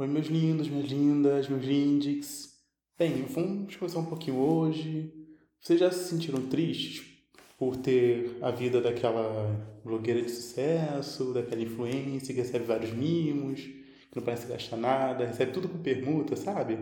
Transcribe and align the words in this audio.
Oi, 0.00 0.06
meus 0.06 0.28
lindos, 0.28 0.66
minhas 0.66 0.90
lindas, 0.90 1.46
meus 1.46 1.62
lindix. 1.62 2.54
Bem, 2.98 3.22
vamos 3.28 3.76
conversar 3.76 3.98
um 3.98 4.06
pouquinho 4.06 4.38
hoje. 4.38 5.12
Vocês 5.60 5.78
já 5.78 5.90
se 5.90 6.08
sentiram 6.08 6.40
tristes 6.48 7.06
por 7.58 7.76
ter 7.76 8.38
a 8.40 8.50
vida 8.50 8.80
daquela 8.80 9.78
blogueira 9.84 10.22
de 10.22 10.30
sucesso, 10.30 11.34
daquela 11.34 11.60
influência 11.60 12.32
que 12.32 12.40
recebe 12.40 12.64
vários 12.64 12.92
mimos, 12.92 13.60
que 13.60 14.16
não 14.16 14.22
parece 14.22 14.46
gastar 14.46 14.78
nada, 14.78 15.26
recebe 15.26 15.52
tudo 15.52 15.68
por 15.68 15.80
permuta, 15.80 16.34
sabe? 16.34 16.78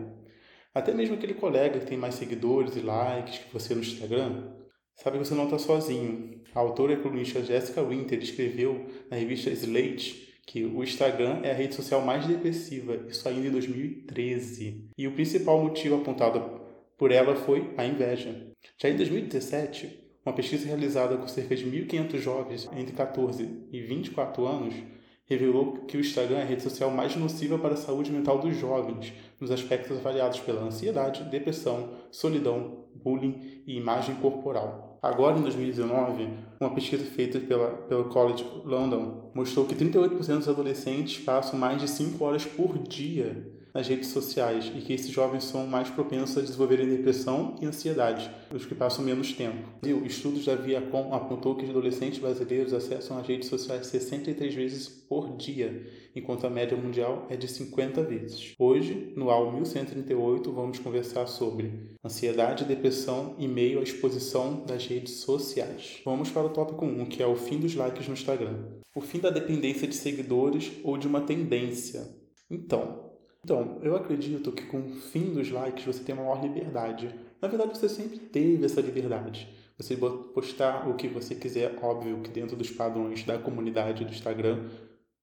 Até 0.73 0.93
mesmo 0.93 1.15
aquele 1.15 1.33
colega 1.33 1.77
que 1.77 1.87
tem 1.87 1.97
mais 1.97 2.15
seguidores 2.15 2.77
e 2.77 2.79
likes 2.79 3.39
que 3.39 3.51
você 3.51 3.75
no 3.75 3.81
Instagram, 3.81 4.49
sabe 4.95 5.17
que 5.17 5.25
você 5.25 5.35
não 5.35 5.43
está 5.43 5.59
sozinho. 5.59 6.41
A 6.55 6.59
autora 6.61 6.93
e 6.93 7.01
colunista 7.01 7.43
Jessica 7.43 7.83
Winter 7.83 8.17
escreveu 8.17 8.87
na 9.11 9.17
revista 9.17 9.49
Slate 9.49 10.28
que 10.49 10.65
o 10.65 10.83
Instagram 10.83 11.41
é 11.43 11.51
a 11.51 11.53
rede 11.53 11.75
social 11.75 12.01
mais 12.01 12.25
depressiva, 12.25 13.05
isso 13.07 13.29
ainda 13.29 13.47
em 13.47 13.51
2013. 13.51 14.89
E 14.97 15.07
o 15.07 15.11
principal 15.11 15.61
motivo 15.61 15.97
apontado 15.97 16.59
por 16.97 17.11
ela 17.11 17.35
foi 17.35 17.71
a 17.77 17.85
inveja. 17.85 18.47
Já 18.75 18.89
em 18.89 18.95
2017, 18.95 20.09
uma 20.25 20.33
pesquisa 20.33 20.65
realizada 20.65 21.17
com 21.17 21.27
cerca 21.27 21.55
de 21.55 21.67
1.500 21.67 22.17
jovens 22.17 22.69
entre 22.75 22.95
14 22.95 23.47
e 23.71 23.79
24 23.79 24.47
anos 24.47 24.73
revelou 25.23 25.85
que 25.85 25.97
o 25.97 25.99
Instagram 25.99 26.39
é 26.39 26.41
a 26.41 26.45
rede 26.45 26.63
social 26.63 26.89
mais 26.89 27.15
nociva 27.15 27.59
para 27.59 27.75
a 27.75 27.77
saúde 27.77 28.11
mental 28.11 28.39
dos 28.39 28.57
jovens, 28.57 29.13
nos 29.39 29.51
aspectos 29.51 29.99
avaliados 29.99 30.39
pela 30.39 30.63
ansiedade, 30.63 31.25
depressão, 31.25 31.93
solidão, 32.09 32.85
bullying 32.95 33.61
e 33.67 33.77
imagem 33.77 34.15
corporal. 34.15 34.88
Agora, 35.01 35.37
em 35.37 35.41
2019, 35.41 36.29
uma 36.59 36.71
pesquisa 36.71 37.05
feita 37.05 37.39
pela, 37.39 37.69
pela 37.69 38.03
College 38.05 38.45
London 38.65 39.31
mostrou 39.33 39.65
que 39.65 39.75
38% 39.75 40.37
dos 40.37 40.49
adolescentes 40.49 41.23
passam 41.23 41.57
mais 41.57 41.81
de 41.81 41.87
5 41.87 42.23
horas 42.23 42.45
por 42.45 42.77
dia 42.77 43.58
nas 43.73 43.87
redes 43.87 44.09
sociais 44.09 44.71
e 44.75 44.81
que 44.81 44.93
esses 44.93 45.09
jovens 45.09 45.43
são 45.43 45.67
mais 45.67 45.89
propensos 45.89 46.37
a 46.37 46.41
desenvolverem 46.41 46.89
depressão 46.89 47.55
e 47.61 47.65
ansiedade, 47.65 48.29
os 48.53 48.65
que 48.65 48.75
passam 48.75 49.03
menos 49.03 49.33
tempo. 49.33 49.67
Estudos 50.05 50.45
da 50.45 50.55
Viacom 50.55 51.13
apontou 51.13 51.55
que 51.55 51.63
os 51.63 51.69
adolescentes 51.69 52.19
brasileiros 52.19 52.73
acessam 52.73 53.17
as 53.17 53.27
redes 53.27 53.47
sociais 53.47 53.87
63 53.87 54.53
vezes 54.53 54.87
por 54.87 55.35
dia, 55.37 55.85
enquanto 56.15 56.45
a 56.45 56.49
média 56.49 56.77
mundial 56.77 57.25
é 57.29 57.35
de 57.35 57.47
50 57.47 58.03
vezes. 58.03 58.53
Hoje, 58.57 59.13
no 59.15 59.29
AU 59.29 59.51
1138, 59.53 60.51
vamos 60.51 60.79
conversar 60.79 61.27
sobre 61.27 61.97
ansiedade 62.03 62.63
e 62.63 62.67
depressão 62.67 63.35
em 63.37 63.47
meio 63.47 63.79
à 63.79 63.83
exposição 63.83 64.63
das 64.65 64.85
redes 64.85 65.13
sociais. 65.15 66.01
Vamos 66.05 66.29
para 66.29 66.45
o 66.45 66.49
tópico 66.49 66.85
1, 66.85 67.05
que 67.05 67.23
é 67.23 67.27
o 67.27 67.35
fim 67.35 67.59
dos 67.59 67.75
likes 67.75 68.07
no 68.07 68.13
Instagram. 68.13 68.79
O 68.95 69.01
fim 69.01 69.19
da 69.19 69.29
dependência 69.29 69.87
de 69.87 69.95
seguidores 69.95 70.71
ou 70.83 70.97
de 70.97 71.07
uma 71.07 71.21
tendência. 71.21 72.07
Então, 72.49 73.08
então, 73.43 73.79
eu 73.81 73.95
acredito 73.95 74.51
que 74.51 74.65
com 74.65 74.79
o 74.79 74.95
fim 74.95 75.33
dos 75.33 75.49
likes 75.49 75.85
você 75.85 76.03
tem 76.03 76.13
uma 76.13 76.25
maior 76.25 76.41
liberdade. 76.43 77.13
Na 77.41 77.47
verdade, 77.47 77.77
você 77.77 77.87
sempre 77.87 78.19
teve 78.19 78.65
essa 78.65 78.81
liberdade. 78.81 79.47
Você 79.77 79.95
postar 79.95 80.89
o 80.89 80.95
que 80.95 81.07
você 81.07 81.35
quiser, 81.35 81.77
óbvio 81.81 82.19
que 82.21 82.29
dentro 82.29 82.57
dos 82.57 82.69
padrões 82.69 83.23
da 83.23 83.37
comunidade 83.37 84.03
do 84.03 84.11
Instagram, 84.11 84.67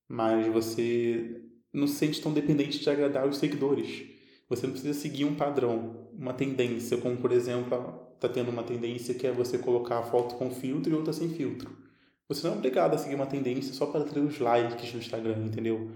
mas 0.09 0.47
você 0.47 1.43
não 1.71 1.87
se 1.87 1.97
sente 1.97 2.23
tão 2.23 2.33
dependente 2.33 2.79
de 2.79 2.89
agradar 2.89 3.29
os 3.29 3.37
seguidores. 3.37 4.05
Você 4.49 4.67
não 4.67 4.73
precisa 4.73 4.99
seguir 4.99 5.27
um 5.27 5.35
padrão, 5.35 6.09
uma 6.19 6.33
tendência, 6.33 6.97
como 6.97 7.19
por 7.19 7.33
exemplo, 7.33 8.09
está 8.15 8.31
tendo 8.31 8.51
uma 8.51 8.63
tendência 8.63 9.13
que 9.15 9.27
é 9.27 9.33
você 9.33 9.59
colocar 9.59 9.99
a 9.99 10.03
foto 10.03 10.37
com 10.37 10.51
filtro 10.51 10.91
e 10.91 10.97
outra 10.97 11.13
sem 11.13 11.29
filtro. 11.29 11.77
Você 12.27 12.47
não 12.47 12.55
é 12.55 12.57
obrigado 12.59 12.95
a 12.95 12.99
seguir 12.99 13.15
uma 13.15 13.27
tendência 13.27 13.75
só 13.75 13.87
para 13.87 14.05
ter 14.05 14.21
os 14.21 14.39
likes 14.39 14.93
no 14.95 15.01
Instagram, 15.01 15.45
entendeu? 15.45 15.91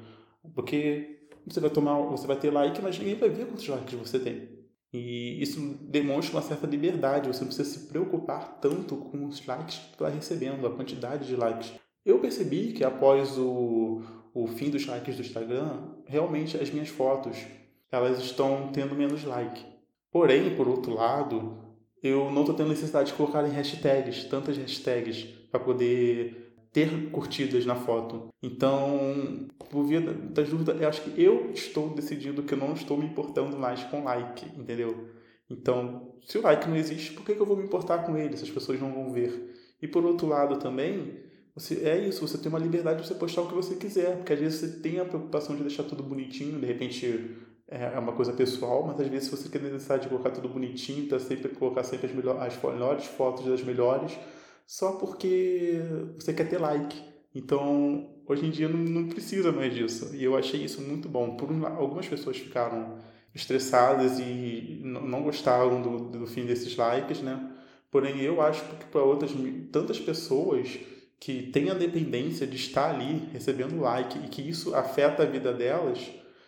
Porque 0.54 1.19
você 1.54 1.60
vai 1.60 1.70
tomar, 1.70 1.98
você 2.02 2.26
vai 2.26 2.36
ter 2.36 2.50
like, 2.50 2.80
mas 2.82 2.98
ninguém 2.98 3.14
vai 3.14 3.28
ver 3.28 3.46
quantos 3.46 3.66
likes 3.66 3.94
você 3.94 4.18
tem. 4.18 4.60
E 4.92 5.40
isso 5.40 5.60
demonstra 5.82 6.36
uma 6.36 6.42
certa 6.42 6.66
liberdade, 6.66 7.28
você 7.28 7.40
não 7.40 7.46
precisa 7.46 7.68
se 7.68 7.86
preocupar 7.86 8.58
tanto 8.60 8.96
com 8.96 9.26
os 9.26 9.44
likes 9.46 9.78
que 9.78 9.92
está 9.92 10.08
recebendo, 10.08 10.66
a 10.66 10.74
quantidade 10.74 11.26
de 11.26 11.36
likes. 11.36 11.72
Eu 12.04 12.18
percebi 12.18 12.72
que 12.72 12.82
após 12.82 13.38
o, 13.38 14.02
o 14.34 14.46
fim 14.48 14.70
dos 14.70 14.86
likes 14.86 15.16
do 15.16 15.22
Instagram, 15.22 15.94
realmente 16.06 16.56
as 16.56 16.70
minhas 16.70 16.88
fotos 16.88 17.36
elas 17.92 18.18
estão 18.20 18.70
tendo 18.72 18.94
menos 18.94 19.24
like. 19.24 19.64
Porém, 20.10 20.56
por 20.56 20.68
outro 20.68 20.94
lado, 20.94 21.58
eu 22.02 22.30
não 22.30 22.42
estou 22.42 22.54
tendo 22.54 22.70
necessidade 22.70 23.10
de 23.10 23.16
colocar 23.16 23.46
em 23.46 23.52
hashtags, 23.52 24.24
tantas 24.24 24.56
hashtags, 24.56 25.24
para 25.50 25.60
poder 25.60 26.39
ter 26.72 27.10
curtidas 27.10 27.66
na 27.66 27.74
foto. 27.74 28.28
Então, 28.42 29.48
por 29.70 29.84
via 29.84 30.00
das 30.00 30.48
dúvidas, 30.48 30.80
eu 30.80 30.88
acho 30.88 31.02
que 31.02 31.22
eu 31.22 31.50
estou 31.52 31.90
decidindo 31.90 32.42
que 32.42 32.54
eu 32.54 32.58
não 32.58 32.72
estou 32.72 32.96
me 32.96 33.06
importando 33.06 33.58
mais 33.58 33.82
com 33.84 34.04
like, 34.04 34.46
entendeu? 34.58 35.08
Então, 35.48 36.14
se 36.24 36.38
o 36.38 36.42
like 36.42 36.68
não 36.68 36.76
existe, 36.76 37.12
por 37.12 37.24
que, 37.24 37.32
eu 37.32 37.46
vou 37.46 37.56
me 37.56 37.64
importar 37.64 37.98
com 38.04 38.16
ele 38.16 38.36
se 38.36 38.44
as 38.44 38.50
pessoas 38.50 38.80
não 38.80 38.92
vão 38.92 39.12
ver? 39.12 39.56
E 39.82 39.88
por 39.88 40.04
outro 40.04 40.28
lado 40.28 40.58
também, 40.58 41.18
você, 41.54 41.80
é 41.84 41.98
isso, 41.98 42.26
você 42.26 42.38
tem 42.38 42.48
uma 42.48 42.58
liberdade 42.58 43.02
de 43.02 43.08
você 43.08 43.14
postar 43.14 43.42
o 43.42 43.48
que 43.48 43.54
você 43.54 43.74
quiser, 43.74 44.16
porque 44.18 44.32
às 44.32 44.38
vezes 44.38 44.60
você 44.60 44.80
tem 44.80 45.00
a 45.00 45.04
preocupação 45.04 45.56
de 45.56 45.62
deixar 45.62 45.82
tudo 45.82 46.04
bonitinho, 46.04 46.60
de 46.60 46.66
repente 46.66 47.36
é, 47.66 47.94
é 47.94 47.98
uma 47.98 48.12
coisa 48.12 48.32
pessoal, 48.32 48.86
mas 48.86 49.00
às 49.00 49.08
vezes 49.08 49.28
você 49.28 49.48
quer 49.48 49.60
necessidade 49.60 50.02
de 50.02 50.08
colocar 50.08 50.30
tudo 50.30 50.48
bonitinho, 50.48 51.08
tá 51.08 51.18
sempre 51.18 51.48
colocar 51.48 51.82
sempre 51.82 52.06
as, 52.06 52.14
melhores, 52.14 52.42
as 52.42 52.62
melhores 52.62 53.04
fotos 53.06 53.44
das 53.44 53.62
melhores, 53.62 54.16
só 54.70 54.92
porque 54.92 55.80
você 56.14 56.32
quer 56.32 56.48
ter 56.48 56.58
like. 56.58 56.96
Então, 57.34 58.08
hoje 58.24 58.46
em 58.46 58.50
dia 58.52 58.68
não, 58.68 58.78
não 58.78 59.08
precisa 59.08 59.50
mais 59.50 59.74
disso. 59.74 60.14
E 60.14 60.22
eu 60.22 60.36
achei 60.36 60.62
isso 60.62 60.80
muito 60.80 61.08
bom. 61.08 61.34
Por 61.34 61.50
um, 61.50 61.66
algumas 61.66 62.06
pessoas 62.06 62.36
ficaram 62.36 62.96
estressadas 63.34 64.20
e 64.20 64.80
não 64.84 65.24
gostaram 65.24 65.82
do, 65.82 66.10
do 66.10 66.24
fim 66.24 66.46
desses 66.46 66.76
likes, 66.76 67.20
né? 67.20 67.50
Porém, 67.90 68.20
eu 68.20 68.40
acho 68.40 68.64
que 68.64 68.84
para 68.84 69.02
outras 69.02 69.32
tantas 69.72 69.98
pessoas 69.98 70.78
que 71.18 71.50
têm 71.50 71.68
a 71.68 71.74
dependência 71.74 72.46
de 72.46 72.54
estar 72.54 72.94
ali 72.94 73.28
recebendo 73.32 73.80
like 73.80 74.20
e 74.20 74.28
que 74.28 74.40
isso 74.40 74.72
afeta 74.76 75.24
a 75.24 75.26
vida 75.26 75.52
delas, 75.52 75.98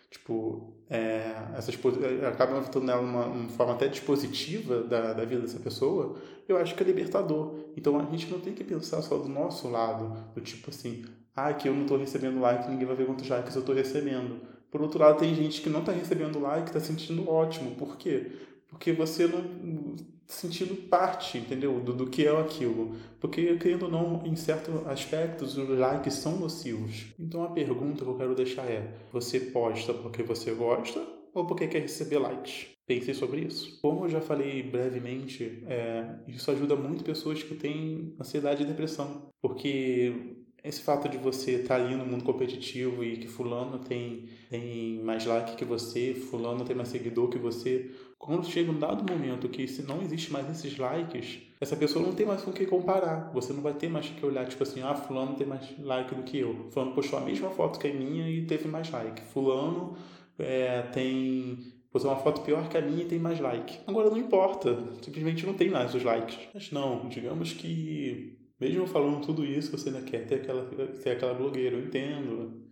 tipo, 0.08 0.72
é, 0.92 1.34
essas 1.56 1.74
é, 1.74 2.26
acabam 2.26 2.58
afetando 2.58 2.84
nela 2.84 3.00
uma, 3.00 3.24
uma 3.24 3.48
forma 3.48 3.72
até 3.72 3.88
dispositiva 3.88 4.82
da, 4.82 5.14
da 5.14 5.24
vida 5.24 5.40
dessa 5.40 5.58
pessoa, 5.58 6.16
eu 6.46 6.58
acho 6.58 6.74
que 6.74 6.82
é 6.82 6.86
libertador. 6.86 7.54
Então 7.74 7.98
a 7.98 8.04
gente 8.04 8.30
não 8.30 8.38
tem 8.38 8.52
que 8.52 8.62
pensar 8.62 9.00
só 9.00 9.16
do 9.16 9.26
nosso 9.26 9.70
lado, 9.70 10.14
do 10.34 10.40
tipo 10.42 10.68
assim, 10.68 11.02
ah, 11.34 11.54
que 11.54 11.66
eu 11.66 11.72
não 11.72 11.82
estou 11.82 11.96
recebendo 11.96 12.38
like, 12.40 12.68
ninguém 12.68 12.86
vai 12.86 12.94
ver 12.94 13.06
quantos 13.06 13.26
likes 13.26 13.54
eu 13.54 13.60
estou 13.60 13.74
recebendo. 13.74 14.38
Por 14.70 14.82
outro 14.82 15.00
lado, 15.00 15.18
tem 15.18 15.34
gente 15.34 15.62
que 15.62 15.70
não 15.70 15.80
está 15.80 15.92
recebendo 15.92 16.38
like, 16.38 16.66
está 16.66 16.80
sentindo 16.80 17.26
ótimo. 17.26 17.74
Por 17.74 17.96
quê? 17.96 18.30
Porque 18.68 18.92
você 18.92 19.26
não 19.26 19.96
sentindo 20.32 20.74
parte, 20.88 21.38
entendeu? 21.38 21.78
Do, 21.80 21.92
do 21.92 22.06
que 22.06 22.26
é 22.26 22.40
aquilo. 22.40 22.96
Porque, 23.20 23.56
querendo 23.56 23.84
ou 23.84 23.90
não, 23.90 24.26
em 24.26 24.34
certos 24.34 24.86
aspectos, 24.86 25.56
os 25.56 25.68
likes 25.78 26.14
são 26.14 26.38
nocivos. 26.38 27.06
Então 27.18 27.44
a 27.44 27.50
pergunta 27.50 28.04
que 28.04 28.10
eu 28.10 28.16
quero 28.16 28.34
deixar 28.34 28.64
é: 28.64 28.94
você 29.12 29.38
posta 29.38 29.92
porque 29.94 30.22
você 30.22 30.52
gosta 30.52 31.00
ou 31.34 31.46
porque 31.46 31.66
quer 31.66 31.82
receber 31.82 32.18
likes? 32.18 32.66
Pensei 32.86 33.14
sobre 33.14 33.42
isso. 33.42 33.80
Como 33.80 34.04
eu 34.04 34.08
já 34.08 34.20
falei 34.20 34.62
brevemente, 34.62 35.62
é, 35.66 36.16
isso 36.26 36.50
ajuda 36.50 36.74
muito 36.74 37.04
pessoas 37.04 37.42
que 37.42 37.54
têm 37.54 38.14
ansiedade 38.20 38.62
e 38.62 38.66
depressão. 38.66 39.30
Porque 39.40 40.36
esse 40.64 40.80
fato 40.80 41.08
de 41.08 41.16
você 41.16 41.52
estar 41.52 41.78
tá 41.78 41.84
ali 41.84 41.96
no 41.96 42.06
mundo 42.06 42.24
competitivo 42.24 43.02
e 43.02 43.16
que 43.16 43.26
fulano 43.26 43.78
tem, 43.80 44.28
tem 44.48 45.02
mais 45.02 45.26
like 45.26 45.56
que 45.56 45.64
você, 45.64 46.14
fulano 46.14 46.64
tem 46.64 46.76
mais 46.76 46.88
seguidor 46.88 47.28
que 47.28 47.38
você, 47.38 47.90
quando 48.22 48.46
chega 48.46 48.70
um 48.70 48.78
dado 48.78 49.04
momento 49.12 49.48
que 49.48 49.66
se 49.66 49.82
não 49.82 50.00
existe 50.00 50.32
mais 50.32 50.48
esses 50.48 50.78
likes, 50.78 51.40
essa 51.60 51.74
pessoa 51.74 52.06
não 52.06 52.14
tem 52.14 52.24
mais 52.24 52.40
com 52.40 52.52
o 52.52 52.54
que 52.54 52.64
comparar. 52.64 53.32
Você 53.34 53.52
não 53.52 53.60
vai 53.60 53.74
ter 53.74 53.88
mais 53.88 54.08
que 54.08 54.24
olhar, 54.24 54.46
tipo 54.46 54.62
assim, 54.62 54.80
ah, 54.80 54.94
fulano 54.94 55.34
tem 55.34 55.44
mais 55.44 55.76
like 55.76 56.14
do 56.14 56.22
que 56.22 56.38
eu. 56.38 56.68
Fulano 56.70 56.94
postou 56.94 57.18
a 57.18 57.22
mesma 57.22 57.50
foto 57.50 57.80
que 57.80 57.88
a 57.88 57.92
minha 57.92 58.30
e 58.30 58.46
teve 58.46 58.68
mais 58.68 58.88
like. 58.92 59.22
Fulano 59.22 59.96
é, 60.38 60.82
tem 60.82 61.58
postou 61.90 62.12
uma 62.12 62.20
foto 62.20 62.42
pior 62.42 62.68
que 62.68 62.78
a 62.78 62.80
minha 62.80 63.02
e 63.02 63.08
tem 63.08 63.18
mais 63.18 63.40
like. 63.40 63.80
Agora 63.88 64.08
não 64.08 64.16
importa, 64.16 64.78
simplesmente 65.02 65.44
não 65.44 65.54
tem 65.54 65.68
mais 65.68 65.92
os 65.92 66.04
likes. 66.04 66.38
Mas 66.54 66.70
não, 66.70 67.08
digamos 67.08 67.52
que 67.52 68.38
mesmo 68.60 68.86
falando 68.86 69.20
tudo 69.26 69.44
isso, 69.44 69.76
você 69.76 69.88
ainda 69.88 70.02
quer 70.02 70.28
ter 70.28 70.36
aquela, 70.36 70.64
ter 70.64 71.10
aquela 71.10 71.34
blogueira, 71.34 71.74
eu 71.74 71.84
entendo. 71.84 72.62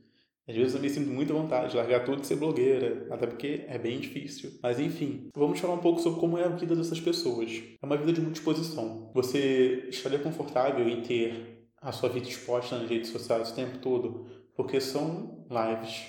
Às 0.49 0.57
vezes 0.57 0.75
eu 0.75 0.81
me 0.81 0.91
sinto 0.91 1.11
muita 1.11 1.33
vontade 1.33 1.71
de 1.71 1.77
largar 1.77 2.05
tudo 2.05 2.23
e 2.23 2.27
ser 2.27 2.37
blogueira, 2.37 3.07
até 3.11 3.27
porque 3.27 3.65
é 3.69 3.79
bem 3.79 4.01
difícil. 4.01 4.59
Mas 4.63 4.81
enfim, 4.81 5.29
vamos 5.35 5.61
falar 5.61 5.75
um 5.75 5.79
pouco 5.79 6.01
sobre 6.01 6.21
como 6.21 6.39
é 6.39 6.45
a 6.45 6.49
vida 6.49 6.75
dessas 6.75 7.01
pessoas. 7.01 7.63
É 7.81 7.87
uma 7.87 7.97
vida 7.97 8.13
de 8.13 8.21
muita 8.21 8.39
exposição. 8.39 9.11
Você 9.15 9.87
estaria 9.89 10.19
confortável 10.19 10.89
em 10.89 11.03
ter 11.03 11.69
a 11.81 11.93
sua 11.93 12.09
vida 12.09 12.29
exposta 12.29 12.79
nas 12.79 12.89
redes 12.89 13.11
sociais 13.11 13.51
o 13.51 13.55
tempo 13.55 13.79
todo, 13.79 14.27
porque 14.55 14.81
são 14.81 15.47
lives, 15.49 16.05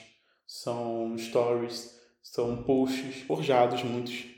são 0.48 1.16
stories, 1.18 2.00
são 2.22 2.63
posts 2.63 3.22
forjados, 3.22 3.83
muitos 3.83 4.31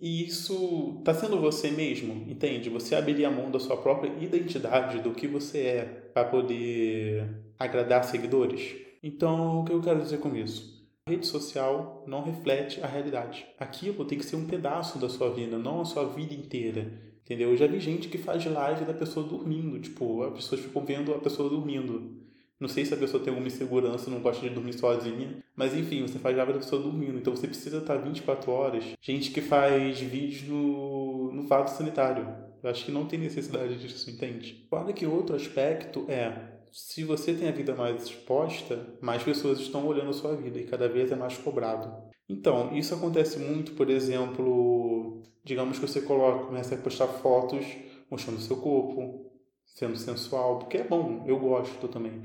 e 0.00 0.26
isso 0.26 0.96
está 0.98 1.14
sendo 1.14 1.40
você 1.40 1.70
mesmo, 1.70 2.30
entende? 2.30 2.68
Você 2.68 2.94
abriria 2.94 3.30
mão 3.30 3.50
da 3.50 3.58
sua 3.58 3.76
própria 3.76 4.12
identidade, 4.22 5.00
do 5.00 5.12
que 5.12 5.26
você 5.26 5.58
é, 5.58 5.84
para 5.84 6.28
poder 6.28 7.26
agradar 7.58 8.04
seguidores. 8.04 8.85
Então, 9.06 9.60
o 9.60 9.64
que 9.64 9.72
eu 9.72 9.80
quero 9.80 10.02
dizer 10.02 10.18
com 10.18 10.34
isso? 10.34 10.84
A 11.06 11.12
rede 11.12 11.28
social 11.28 12.02
não 12.08 12.24
reflete 12.24 12.82
a 12.82 12.88
realidade. 12.88 13.46
Aquilo 13.56 14.04
tem 14.04 14.18
que 14.18 14.26
ser 14.26 14.34
um 14.34 14.48
pedaço 14.48 14.98
da 14.98 15.08
sua 15.08 15.30
vida, 15.30 15.56
não 15.56 15.80
a 15.80 15.84
sua 15.84 16.08
vida 16.08 16.34
inteira. 16.34 16.90
Entendeu? 17.24 17.50
Eu 17.50 17.56
já 17.56 17.68
vi 17.68 17.78
gente 17.78 18.08
que 18.08 18.18
faz 18.18 18.44
live 18.44 18.84
da 18.84 18.92
pessoa 18.92 19.24
dormindo. 19.24 19.78
Tipo, 19.78 20.24
as 20.24 20.34
pessoas 20.34 20.60
ficam 20.60 20.84
vendo 20.84 21.14
a 21.14 21.20
pessoa 21.20 21.48
dormindo. 21.48 22.16
Não 22.58 22.66
sei 22.68 22.84
se 22.84 22.94
a 22.94 22.96
pessoa 22.96 23.22
tem 23.22 23.30
alguma 23.30 23.46
insegurança, 23.46 24.10
não 24.10 24.18
gosta 24.18 24.48
de 24.48 24.52
dormir 24.52 24.72
sozinha. 24.72 25.36
Mas 25.54 25.72
enfim, 25.76 26.02
você 26.02 26.18
faz 26.18 26.36
live 26.36 26.54
da 26.54 26.58
pessoa 26.58 26.82
dormindo. 26.82 27.16
Então 27.16 27.36
você 27.36 27.46
precisa 27.46 27.78
estar 27.78 27.98
24 27.98 28.50
horas. 28.50 28.84
Gente 29.00 29.30
que 29.30 29.40
faz 29.40 30.00
vídeos 30.00 30.48
no, 30.48 31.30
no 31.30 31.46
vaso 31.46 31.76
sanitário. 31.76 32.26
Eu 32.60 32.70
acho 32.70 32.84
que 32.84 32.90
não 32.90 33.06
tem 33.06 33.20
necessidade 33.20 33.78
disso, 33.78 34.10
entende? 34.10 34.66
Claro 34.68 34.92
que 34.92 35.06
outro 35.06 35.36
aspecto 35.36 36.04
é 36.08 36.55
se 36.76 37.04
você 37.04 37.32
tem 37.32 37.48
a 37.48 37.52
vida 37.52 37.74
mais 37.74 38.04
exposta, 38.04 38.98
mais 39.00 39.22
pessoas 39.22 39.58
estão 39.58 39.86
olhando 39.86 40.10
a 40.10 40.12
sua 40.12 40.36
vida 40.36 40.58
e 40.58 40.66
cada 40.66 40.86
vez 40.86 41.10
é 41.10 41.16
mais 41.16 41.38
cobrado. 41.38 41.90
Então, 42.28 42.76
isso 42.76 42.94
acontece 42.94 43.38
muito, 43.38 43.72
por 43.72 43.88
exemplo, 43.88 45.22
digamos 45.42 45.78
que 45.78 45.88
você 45.88 46.02
coloca, 46.02 46.44
começa 46.44 46.74
a 46.74 46.78
postar 46.78 47.06
fotos 47.06 47.64
mostrando 48.10 48.42
seu 48.42 48.58
corpo, 48.58 49.32
sendo 49.64 49.96
sensual, 49.96 50.58
porque 50.58 50.76
é 50.76 50.84
bom, 50.84 51.24
eu 51.26 51.38
gosto 51.38 51.88
também. 51.88 52.20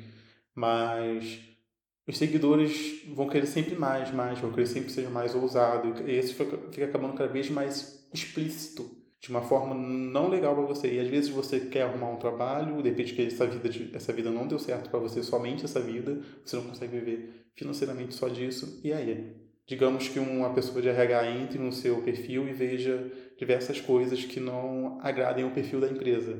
Mas 0.53 1.39
os 2.05 2.17
seguidores 2.17 3.05
vão 3.07 3.29
querer 3.29 3.47
sempre 3.47 3.75
mais, 3.75 4.11
mais, 4.11 4.37
vão 4.37 4.51
querer 4.51 4.67
sempre 4.67 4.91
ser 4.91 5.09
mais 5.09 5.33
ousado. 5.33 6.03
E 6.05 6.11
esse 6.11 6.33
fica, 6.33 6.57
fica 6.69 6.85
acabando 6.87 7.13
cada 7.13 7.31
vez 7.31 7.49
mais 7.49 8.05
explícito, 8.13 9.00
de 9.21 9.29
uma 9.29 9.41
forma 9.41 9.75
não 9.75 10.27
legal 10.27 10.55
para 10.55 10.65
você. 10.65 10.93
E 10.93 10.99
às 10.99 11.07
vezes 11.07 11.29
você 11.29 11.59
quer 11.59 11.83
arrumar 11.83 12.09
um 12.09 12.17
trabalho, 12.17 12.81
de 12.81 12.89
repente 12.89 13.13
que 13.13 13.21
essa 13.21 13.45
vida, 13.45 13.69
essa 13.93 14.11
vida 14.11 14.31
não 14.31 14.47
deu 14.47 14.59
certo 14.59 14.89
para 14.89 14.99
você, 14.99 15.23
somente 15.23 15.63
essa 15.63 15.79
vida, 15.79 16.19
você 16.43 16.55
não 16.55 16.63
consegue 16.63 16.99
viver 16.99 17.47
financeiramente 17.55 18.13
só 18.15 18.27
disso. 18.27 18.81
E 18.83 18.91
aí? 18.91 19.35
Digamos 19.67 20.09
que 20.09 20.19
uma 20.19 20.53
pessoa 20.53 20.81
de 20.81 20.89
RH 20.89 21.31
entre 21.31 21.59
no 21.59 21.71
seu 21.71 22.01
perfil 22.01 22.49
e 22.49 22.51
veja 22.51 23.09
diversas 23.37 23.79
coisas 23.79 24.25
que 24.25 24.39
não 24.39 24.99
agradem 25.01 25.45
o 25.45 25.51
perfil 25.51 25.79
da 25.79 25.87
empresa 25.87 26.37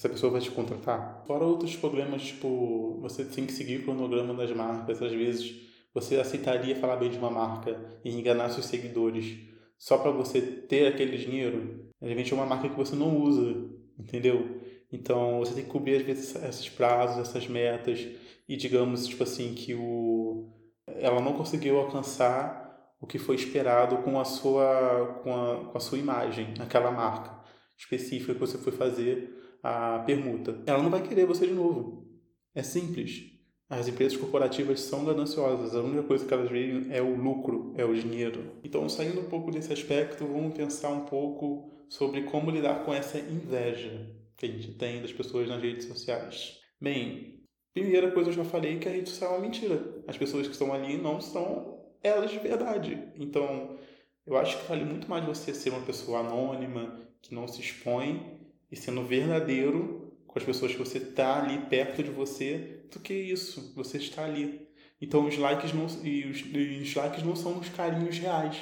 essa 0.00 0.08
pessoa 0.08 0.32
vai 0.32 0.40
te 0.40 0.50
contratar. 0.50 1.22
Fora 1.26 1.44
outros 1.44 1.76
problemas, 1.76 2.22
tipo, 2.22 2.98
você 3.02 3.22
tem 3.22 3.44
que 3.44 3.52
seguir 3.52 3.80
o 3.80 3.82
cronograma 3.82 4.32
das 4.32 4.50
marcas. 4.50 5.02
Às 5.02 5.12
vezes, 5.12 5.54
você 5.92 6.16
aceitaria 6.16 6.74
falar 6.74 6.96
bem 6.96 7.10
de 7.10 7.18
uma 7.18 7.30
marca 7.30 7.78
e 8.02 8.10
enganar 8.10 8.48
seus 8.48 8.64
seguidores 8.64 9.38
só 9.76 9.98
para 9.98 10.10
você 10.10 10.40
ter 10.40 10.86
aquele 10.86 11.18
dinheiro. 11.18 11.89
De 12.00 12.08
repente, 12.08 12.32
é 12.32 12.36
uma 12.36 12.46
marca 12.46 12.68
que 12.68 12.76
você 12.76 12.96
não 12.96 13.16
usa, 13.20 13.70
entendeu? 13.98 14.60
Então, 14.92 15.38
você 15.38 15.54
tem 15.54 15.64
que 15.64 15.70
cobrir, 15.70 15.96
às 15.96 16.02
vezes, 16.02 16.34
esses 16.34 16.68
prazos, 16.68 17.18
essas 17.18 17.46
metas. 17.46 18.06
E, 18.48 18.56
digamos, 18.56 19.06
tipo 19.06 19.22
assim, 19.22 19.54
que 19.54 19.74
o... 19.74 20.52
ela 20.86 21.20
não 21.20 21.34
conseguiu 21.34 21.78
alcançar 21.78 22.60
o 23.00 23.06
que 23.06 23.18
foi 23.18 23.36
esperado 23.36 23.98
com 23.98 24.20
a 24.20 24.24
sua, 24.24 25.20
com 25.22 25.34
a, 25.34 25.64
com 25.70 25.76
a 25.76 25.80
sua 25.80 25.98
imagem, 25.98 26.54
aquela 26.58 26.90
marca 26.90 27.40
específica 27.78 28.34
que 28.34 28.40
você 28.40 28.58
foi 28.58 28.72
fazer 28.72 29.58
a 29.62 30.00
permuta. 30.00 30.62
Ela 30.66 30.82
não 30.82 30.90
vai 30.90 31.02
querer 31.02 31.24
você 31.24 31.46
de 31.46 31.54
novo. 31.54 32.06
É 32.54 32.62
simples. 32.62 33.22
As 33.68 33.88
empresas 33.88 34.18
corporativas 34.18 34.80
são 34.80 35.04
gananciosas. 35.04 35.74
A 35.74 35.80
única 35.80 36.02
coisa 36.02 36.26
que 36.26 36.34
elas 36.34 36.50
veem 36.50 36.88
é 36.90 37.00
o 37.00 37.14
lucro, 37.14 37.72
é 37.76 37.84
o 37.84 37.94
dinheiro. 37.94 38.56
Então, 38.62 38.88
saindo 38.88 39.20
um 39.20 39.28
pouco 39.28 39.50
desse 39.50 39.72
aspecto, 39.72 40.26
vamos 40.26 40.54
pensar 40.54 40.90
um 40.90 41.06
pouco 41.06 41.70
sobre 41.90 42.22
como 42.22 42.52
lidar 42.52 42.84
com 42.84 42.94
essa 42.94 43.18
inveja 43.18 44.06
que 44.36 44.46
a 44.46 44.48
gente 44.48 44.72
tem 44.74 45.02
das 45.02 45.12
pessoas 45.12 45.48
nas 45.48 45.60
redes 45.60 45.86
sociais. 45.86 46.60
Bem, 46.80 47.42
primeira 47.74 48.12
coisa 48.12 48.30
eu 48.30 48.34
já 48.34 48.44
falei 48.44 48.78
que 48.78 48.88
a 48.88 48.92
rede 48.92 49.10
social 49.10 49.32
é 49.32 49.34
uma 49.34 49.42
mentira. 49.42 50.02
As 50.06 50.16
pessoas 50.16 50.46
que 50.46 50.52
estão 50.52 50.72
ali 50.72 50.96
não 50.96 51.20
são 51.20 51.84
elas 52.00 52.30
de 52.30 52.38
verdade. 52.38 53.12
Então, 53.16 53.76
eu 54.24 54.36
acho 54.36 54.58
que 54.58 54.68
vale 54.68 54.84
muito 54.84 55.10
mais 55.10 55.24
você 55.24 55.52
ser 55.52 55.70
uma 55.70 55.82
pessoa 55.82 56.20
anônima, 56.20 56.96
que 57.20 57.34
não 57.34 57.48
se 57.48 57.60
expõe, 57.60 58.38
e 58.70 58.76
sendo 58.76 59.04
verdadeiro 59.04 60.14
com 60.28 60.38
as 60.38 60.44
pessoas 60.44 60.70
que 60.72 60.78
você 60.78 60.98
está 60.98 61.42
ali 61.42 61.58
perto 61.66 62.04
de 62.04 62.10
você 62.10 62.84
do 62.90 63.00
que 63.00 63.12
isso, 63.12 63.74
você 63.74 63.98
está 63.98 64.24
ali. 64.24 64.68
Então 65.00 65.26
os 65.26 65.36
likes 65.36 65.72
não 65.72 65.86
e 66.04 66.24
os, 66.26 66.42
os 66.42 66.94
likes 66.94 67.24
não 67.24 67.34
são 67.34 67.58
os 67.58 67.68
carinhos 67.68 68.16
reais. 68.16 68.56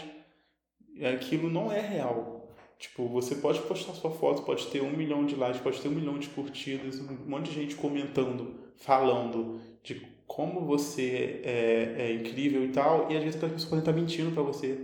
Aquilo 1.14 1.50
não 1.50 1.70
é 1.70 1.80
real. 1.80 2.37
Tipo, 2.78 3.08
você 3.08 3.34
pode 3.34 3.60
postar 3.62 3.92
sua 3.94 4.10
foto, 4.10 4.42
pode 4.42 4.68
ter 4.68 4.80
um 4.82 4.96
milhão 4.96 5.26
de 5.26 5.34
likes, 5.34 5.60
pode 5.60 5.80
ter 5.80 5.88
um 5.88 5.92
milhão 5.92 6.16
de 6.18 6.28
curtidas, 6.28 7.00
um 7.00 7.28
monte 7.28 7.50
de 7.50 7.54
gente 7.54 7.74
comentando, 7.74 8.54
falando 8.76 9.60
de 9.82 10.06
como 10.26 10.64
você 10.64 11.40
é, 11.42 11.94
é 11.98 12.12
incrível 12.14 12.64
e 12.64 12.68
tal, 12.68 13.10
e 13.10 13.16
às 13.16 13.22
vezes 13.24 13.36
aquela 13.36 13.52
pessoa 13.52 13.70
pode 13.70 13.82
estar 13.82 13.92
mentindo 13.92 14.30
para 14.30 14.42
você. 14.42 14.78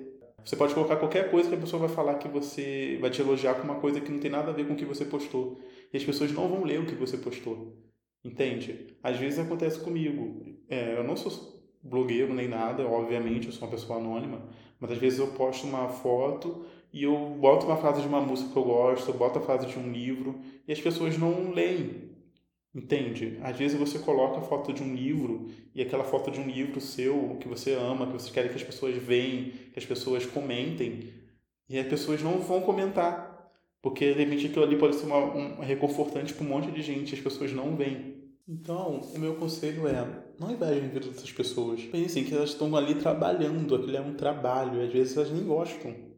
Você 0.45 0.57
pode 0.57 0.75
colocar 0.75 0.97
qualquer 0.97 1.31
coisa 1.31 1.49
que 1.49 1.55
a 1.55 1.59
pessoa 1.59 1.87
vai 1.87 1.89
falar 1.89 2.17
que 2.17 2.29
você 2.29 2.99
vai 3.01 3.11
te 3.11 3.21
elogiar 3.21 3.55
com 3.55 3.63
uma 3.63 3.77
coisa 3.77 4.01
que 4.01 4.11
não 4.11 4.19
tem 4.19 4.31
nada 4.31 4.51
a 4.51 4.55
ver 4.55 4.67
com 4.67 4.75
o 4.75 4.77
que 4.77 4.85
você 4.85 5.05
postou. 5.05 5.59
E 5.93 5.97
as 5.97 6.05
pessoas 6.05 6.33
não 6.33 6.49
vão 6.49 6.65
ler 6.65 6.81
o 6.81 6.87
que 6.87 6.95
você 6.95 7.17
postou. 7.17 7.79
Entende? 8.23 8.95
Às 9.03 9.17
vezes 9.17 9.39
acontece 9.39 9.81
comigo. 9.81 10.45
É, 10.69 10.99
eu 10.99 11.05
não 11.05 11.17
sou 11.17 11.55
blogueiro 11.83 12.35
nem 12.35 12.49
nada, 12.49 12.87
obviamente, 12.87 13.47
eu 13.47 13.53
sou 13.53 13.69
uma 13.69 13.71
pessoa 13.71 13.99
anônima, 13.99 14.43
mas 14.81 14.93
às 14.93 14.99
vezes 14.99 15.19
eu 15.19 15.29
posto 15.29 15.67
uma 15.67 15.89
foto 15.89 16.65
e 16.95 17.03
eu 17.03 17.37
boto 17.41 17.67
uma 17.67 17.77
frase 17.77 18.01
de 18.01 18.07
uma 18.07 18.21
música 18.21 18.53
que 18.53 18.57
eu 18.57 18.63
gosto, 18.63 19.13
boto 19.13 19.41
a 19.41 19.43
frase 19.43 19.67
de 19.67 19.77
um 19.77 19.91
livro 19.91 20.39
e 20.67 20.73
as 20.73 20.81
pessoas 20.81 21.19
não 21.19 21.51
leem. 21.51 22.15
Entende? 22.73 23.37
Às 23.43 23.57
vezes 23.57 23.77
você 23.77 23.99
coloca 23.99 24.39
a 24.39 24.43
foto 24.43 24.73
de 24.73 24.81
um 24.81 24.95
livro 24.95 25.49
e 25.75 25.83
aquela 25.83 26.05
foto 26.05 26.31
de 26.31 26.39
um 26.39 26.47
livro 26.47 26.81
seu 26.81 27.37
que 27.41 27.49
você 27.49 27.73
ama, 27.75 28.07
que 28.07 28.13
você 28.13 28.31
quer 28.31 28.49
que 28.49 28.55
as 28.55 28.63
pessoas 28.63 28.95
vejam, 28.95 29.51
que 29.73 29.79
as 29.79 29.85
pessoas 29.85 30.25
comentem, 30.25 31.09
e 31.69 31.77
as 31.77 31.87
pessoas 31.89 32.23
não 32.23 32.39
vão 32.39 32.61
comentar. 32.61 33.51
Porque 33.83 34.15
de 34.15 34.21
repente 34.21 34.47
aquilo 34.47 34.65
ali 34.65 34.79
pode 34.79 34.95
ser 34.95 35.07
uma, 35.07 35.19
um 35.19 35.61
reconfortante 35.63 36.33
para 36.33 36.47
um 36.47 36.49
monte 36.49 36.71
de 36.71 36.81
gente, 36.81 37.13
as 37.13 37.21
pessoas 37.21 37.53
não 37.53 37.75
veem. 37.75 38.23
Então, 38.49 39.01
o 39.01 39.19
meu 39.19 39.35
conselho 39.35 39.89
é: 39.89 40.07
não 40.39 40.53
invejem 40.53 40.85
a 40.85 40.89
vida 40.89 41.09
dessas 41.09 41.33
pessoas. 41.33 41.83
Pensem 41.83 42.23
que 42.23 42.33
elas 42.33 42.51
estão 42.51 42.77
ali 42.77 42.95
trabalhando, 42.95 43.75
aquilo 43.75 43.97
é 43.97 44.01
um 44.01 44.15
trabalho, 44.15 44.81
e 44.81 44.87
às 44.87 44.93
vezes 44.93 45.17
elas 45.17 45.33
nem 45.33 45.45
gostam. 45.45 46.14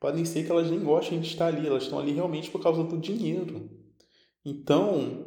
Podem 0.00 0.24
ser 0.24 0.44
que 0.44 0.50
elas 0.50 0.70
nem 0.70 0.80
gostem 0.80 1.20
de 1.20 1.26
estar 1.26 1.46
ali, 1.46 1.66
elas 1.66 1.84
estão 1.84 1.98
ali 1.98 2.12
realmente 2.12 2.50
por 2.50 2.62
causa 2.62 2.84
do 2.84 2.98
dinheiro. 2.98 3.68
Então, 4.44 5.26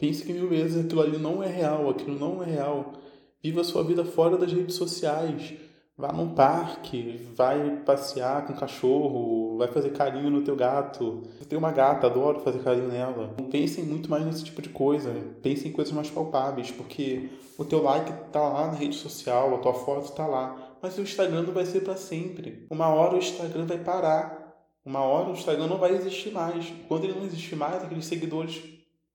Pense 0.00 0.24
que 0.24 0.32
mil 0.32 0.48
vezes 0.48 0.82
aquilo 0.82 1.02
ali 1.02 1.18
não 1.18 1.42
é 1.42 1.46
real, 1.46 1.90
aquilo 1.90 2.18
não 2.18 2.42
é 2.42 2.46
real. 2.46 2.94
Viva 3.42 3.60
a 3.60 3.64
sua 3.64 3.84
vida 3.84 4.02
fora 4.02 4.38
das 4.38 4.50
redes 4.50 4.74
sociais. 4.74 5.52
Vá 5.94 6.10
num 6.10 6.30
parque, 6.30 7.20
vai 7.36 7.82
passear 7.84 8.46
com 8.46 8.54
o 8.54 8.56
cachorro, 8.56 9.58
vai 9.58 9.68
fazer 9.68 9.90
carinho 9.90 10.30
no 10.30 10.40
teu 10.40 10.56
gato. 10.56 11.22
Eu 11.38 11.44
tenho 11.44 11.58
uma 11.58 11.70
gata, 11.70 12.06
adoro 12.06 12.40
fazer 12.40 12.60
carinho 12.60 12.88
nela. 12.88 13.34
Não 13.38 13.50
pensem 13.50 13.84
muito 13.84 14.10
mais 14.10 14.24
nesse 14.24 14.42
tipo 14.42 14.62
de 14.62 14.70
coisa. 14.70 15.12
Pensem 15.42 15.70
em 15.70 15.74
coisas 15.74 15.92
mais 15.92 16.08
palpáveis, 16.08 16.70
porque 16.70 17.28
o 17.58 17.64
teu 17.66 17.82
like 17.82 18.10
tá 18.32 18.40
lá 18.40 18.68
na 18.68 18.78
rede 18.78 18.96
social, 18.96 19.54
a 19.54 19.58
tua 19.58 19.74
foto 19.74 20.12
tá 20.12 20.26
lá. 20.26 20.69
Mas 20.82 20.96
o 20.96 21.02
Instagram 21.02 21.42
não 21.42 21.52
vai 21.52 21.66
ser 21.66 21.82
para 21.82 21.96
sempre. 21.96 22.66
Uma 22.70 22.88
hora 22.88 23.14
o 23.14 23.18
Instagram 23.18 23.66
vai 23.66 23.78
parar. 23.78 24.40
Uma 24.84 25.00
hora 25.00 25.28
o 25.28 25.32
Instagram 25.32 25.66
não 25.66 25.78
vai 25.78 25.94
existir 25.94 26.32
mais. 26.32 26.72
Quando 26.88 27.04
ele 27.04 27.14
não 27.14 27.26
existir 27.26 27.56
mais, 27.56 27.82
aqueles 27.82 28.06
seguidores 28.06 28.62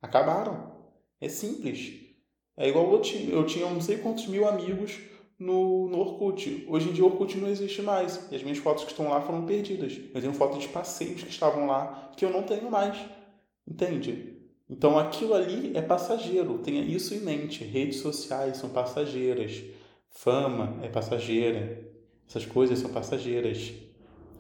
acabaram. 0.01 0.71
É 1.19 1.27
simples. 1.27 2.05
É 2.57 2.69
igual 2.69 2.91
eu 2.91 3.01
tinha, 3.01 3.33
eu 3.33 3.45
tinha 3.45 3.69
não 3.69 3.81
sei 3.81 3.97
quantos 3.97 4.27
mil 4.27 4.47
amigos 4.47 4.99
no, 5.37 5.89
no 5.89 5.99
Orkut. 5.99 6.65
Hoje 6.69 6.89
em 6.89 6.93
dia 6.93 7.03
o 7.03 7.07
Orkut 7.07 7.37
não 7.37 7.49
existe 7.49 7.81
mais. 7.81 8.27
E 8.31 8.35
as 8.35 8.43
minhas 8.43 8.59
fotos 8.59 8.83
que 8.83 8.91
estão 8.91 9.09
lá 9.09 9.21
foram 9.21 9.45
perdidas. 9.45 9.99
Eu 10.13 10.21
tenho 10.21 10.33
fotos 10.33 10.59
de 10.59 10.67
passeios 10.69 11.23
que 11.23 11.29
estavam 11.29 11.67
lá 11.67 12.11
que 12.15 12.23
eu 12.23 12.29
não 12.29 12.43
tenho 12.43 12.69
mais. 12.69 12.97
Entende? 13.67 14.35
Então 14.69 14.97
aquilo 14.97 15.33
ali 15.33 15.75
é 15.75 15.81
passageiro. 15.81 16.59
Tenha 16.59 16.81
isso 16.81 17.13
em 17.13 17.19
mente. 17.19 17.63
Redes 17.63 17.97
sociais 17.97 18.57
são 18.57 18.69
passageiras. 18.69 19.63
Fama 20.15 20.79
é 20.81 20.87
passageira. 20.87 21.85
Essas 22.27 22.45
coisas 22.45 22.79
são 22.79 22.89
passageiras. 22.89 23.73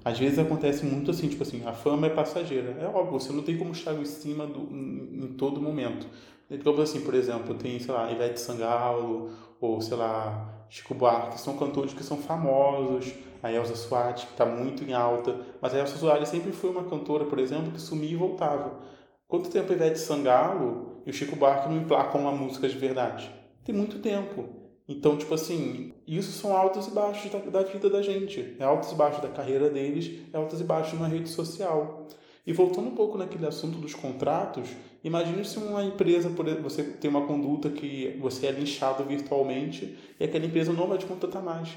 Às 0.03 0.17
vezes 0.17 0.39
acontece 0.39 0.85
muito 0.85 1.11
assim, 1.11 1.27
tipo 1.27 1.43
assim, 1.43 1.63
a 1.65 1.73
fama 1.73 2.07
é 2.07 2.09
passageira. 2.09 2.77
É 2.79 2.87
óbvio, 2.87 3.19
você 3.19 3.33
não 3.33 3.43
tem 3.43 3.57
como 3.57 3.71
estar 3.71 3.93
em 3.93 4.05
cima 4.05 4.47
do, 4.47 4.61
em, 4.73 5.25
em 5.25 5.33
todo 5.33 5.61
momento. 5.61 6.07
Então, 6.49 6.79
assim, 6.81 7.01
por 7.01 7.13
exemplo, 7.13 7.55
tem, 7.55 7.77
sei 7.79 7.93
lá, 7.93 8.09
Ivete 8.11 8.39
Sangalo, 8.39 9.31
ou, 9.59 9.81
sei 9.81 9.97
lá, 9.97 10.65
Chico 10.69 10.93
Buarque, 10.93 11.39
são 11.39 11.57
cantores 11.57 11.93
que 11.93 12.03
são 12.03 12.17
famosos, 12.17 13.13
a 13.43 13.51
Elza 13.51 13.75
Soares, 13.75 14.23
que 14.23 14.31
está 14.31 14.45
muito 14.45 14.83
em 14.83 14.93
alta, 14.93 15.39
mas 15.61 15.73
a 15.73 15.79
Elza 15.79 15.97
Soares 15.97 16.29
sempre 16.29 16.51
foi 16.51 16.69
uma 16.69 16.83
cantora, 16.85 17.25
por 17.25 17.39
exemplo, 17.39 17.71
que 17.71 17.81
sumia 17.81 18.11
e 18.11 18.15
voltava. 18.15 18.79
Quanto 19.27 19.49
tempo 19.49 19.71
a 19.71 19.75
Ivete 19.75 19.99
Sangalo 19.99 21.01
e 21.05 21.09
o 21.09 21.13
Chico 21.13 21.35
Buarque 21.35 21.67
não 21.67 21.77
emplacam 21.77 22.21
uma 22.21 22.31
música 22.31 22.69
de 22.69 22.77
verdade? 22.77 23.29
Tem 23.63 23.75
muito 23.75 23.99
tempo. 23.99 24.64
Então, 24.87 25.17
tipo 25.17 25.33
assim, 25.33 25.93
isso 26.07 26.31
são 26.31 26.55
altos 26.55 26.87
e 26.87 26.91
baixos 26.91 27.31
da, 27.31 27.39
da 27.39 27.63
vida 27.63 27.89
da 27.89 28.01
gente. 28.01 28.55
É 28.59 28.63
altos 28.63 28.91
e 28.91 28.95
baixos 28.95 29.21
da 29.21 29.29
carreira 29.29 29.69
deles, 29.69 30.19
é 30.31 30.37
altos 30.37 30.61
e 30.61 30.63
baixos 30.63 30.99
na 30.99 31.07
rede 31.07 31.29
social. 31.29 32.05
E 32.45 32.53
voltando 32.53 32.89
um 32.89 32.95
pouco 32.95 33.17
naquele 33.17 33.47
assunto 33.47 33.79
dos 33.79 33.95
contratos, 33.95 34.69
imagine 35.03 35.43
se 35.43 35.57
uma 35.57 35.83
empresa, 35.83 36.29
por 36.29 36.45
você 36.61 36.83
tem 36.83 37.09
uma 37.09 37.25
conduta 37.25 37.69
que 37.69 38.15
você 38.21 38.45
é 38.45 38.51
linchado 38.51 39.03
virtualmente 39.03 39.97
e 40.19 40.23
aquela 40.23 40.45
empresa 40.45 40.71
não 40.71 40.87
vai 40.87 40.99
te 40.99 41.07
contratar 41.07 41.41
mais 41.41 41.69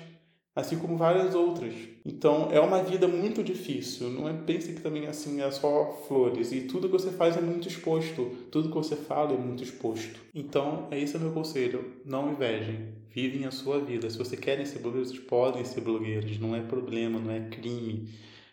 assim 0.59 0.77
como 0.77 0.97
várias 0.97 1.37
outras. 1.37 1.73
Então 2.05 2.49
é 2.51 2.59
uma 2.59 2.83
vida 2.83 3.07
muito 3.07 3.45
difícil. 3.45 4.11
Não 4.11 4.29
é, 4.29 4.33
pense 4.33 4.73
que 4.73 4.81
também 4.81 5.07
assim 5.07 5.41
é 5.41 5.49
só 5.53 6.03
flores 6.09 6.51
e 6.51 6.63
tudo 6.63 6.89
que 6.89 6.93
você 6.93 7.13
faz 7.13 7.37
é 7.37 7.41
muito 7.41 7.69
exposto, 7.69 8.25
tudo 8.51 8.69
que 8.69 8.75
você 8.75 8.97
fala 8.97 9.35
é 9.35 9.37
muito 9.37 9.63
exposto. 9.63 10.19
Então 10.35 10.89
é 10.91 10.99
esse 10.99 11.15
é 11.15 11.19
meu 11.21 11.31
conselho. 11.31 11.85
Não 12.05 12.33
invejem, 12.33 12.89
vivem 13.09 13.45
a 13.45 13.53
sua 13.53 13.79
vida. 13.79 14.11
Se 14.11 14.19
você 14.19 14.37
querem 14.37 14.67
ser 14.67 14.81
blogueiros, 14.81 15.17
podem 15.17 15.65
ser 15.65 15.81
blogueiros. 15.81 16.41
Não 16.41 16.57
é 16.57 16.61
problema, 16.61 17.21
não 17.21 17.31
é 17.31 17.39
crime. 17.49 18.09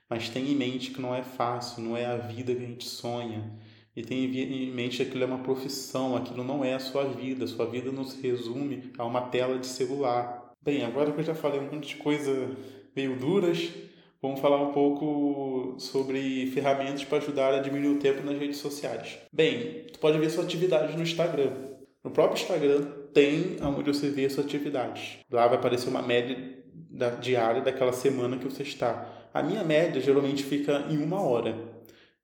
Mas 0.08 0.30
tenha 0.30 0.52
em 0.52 0.56
mente 0.56 0.92
que 0.92 1.02
não 1.02 1.16
é 1.16 1.24
fácil, 1.24 1.82
não 1.82 1.98
é 1.98 2.06
a 2.06 2.18
vida 2.18 2.54
que 2.54 2.64
a 2.64 2.68
gente 2.68 2.86
sonha. 2.86 3.52
E 3.96 4.04
tenha 4.04 4.28
em 4.28 4.72
mente 4.72 4.98
que 4.98 5.04
aquilo 5.04 5.24
é 5.24 5.28
uma 5.28 5.40
profissão, 5.40 6.16
aquilo 6.16 6.44
não 6.44 6.64
é 6.64 6.76
a 6.76 6.80
sua 6.80 7.06
vida. 7.06 7.48
Sua 7.48 7.66
vida 7.66 7.92
não 7.92 8.04
se 8.04 8.22
resume 8.22 8.92
a 8.96 9.04
uma 9.04 9.22
tela 9.22 9.58
de 9.58 9.66
celular 9.66 10.45
Bem, 10.66 10.84
agora 10.84 11.12
que 11.12 11.20
eu 11.20 11.24
já 11.24 11.36
falei 11.36 11.60
um 11.60 11.72
monte 11.72 11.90
de 11.90 11.98
coisa 11.98 12.50
meio 12.96 13.16
duras, 13.16 13.72
vamos 14.20 14.40
falar 14.40 14.60
um 14.60 14.74
pouco 14.74 15.76
sobre 15.78 16.48
ferramentas 16.48 17.04
para 17.04 17.20
ajudar 17.20 17.54
a 17.54 17.60
diminuir 17.60 17.96
o 17.96 18.00
tempo 18.00 18.26
nas 18.26 18.36
redes 18.36 18.58
sociais. 18.58 19.20
Bem, 19.32 19.86
tu 19.94 20.00
pode 20.00 20.18
ver 20.18 20.28
sua 20.32 20.44
atividade 20.44 20.98
no 20.98 21.04
Instagram. 21.04 21.52
No 22.04 22.10
próprio 22.10 22.42
Instagram 22.42 22.82
tem 23.14 23.58
onde 23.62 23.94
você 23.94 24.10
vê 24.10 24.26
a 24.26 24.30
sua 24.32 24.44
atividade. 24.44 25.20
Lá 25.30 25.46
vai 25.46 25.60
aparecer 25.60 25.88
uma 25.88 26.02
média 26.02 26.36
da, 26.74 27.12
diária 27.12 27.62
daquela 27.62 27.94
semana 27.94 28.36
que 28.36 28.46
você 28.46 28.64
está. 28.64 29.08
A 29.32 29.44
minha 29.44 29.64
média 29.64 30.02
geralmente 30.02 30.44
fica 30.44 30.88
em 30.90 30.98
uma 30.98 31.22
hora. 31.22 31.56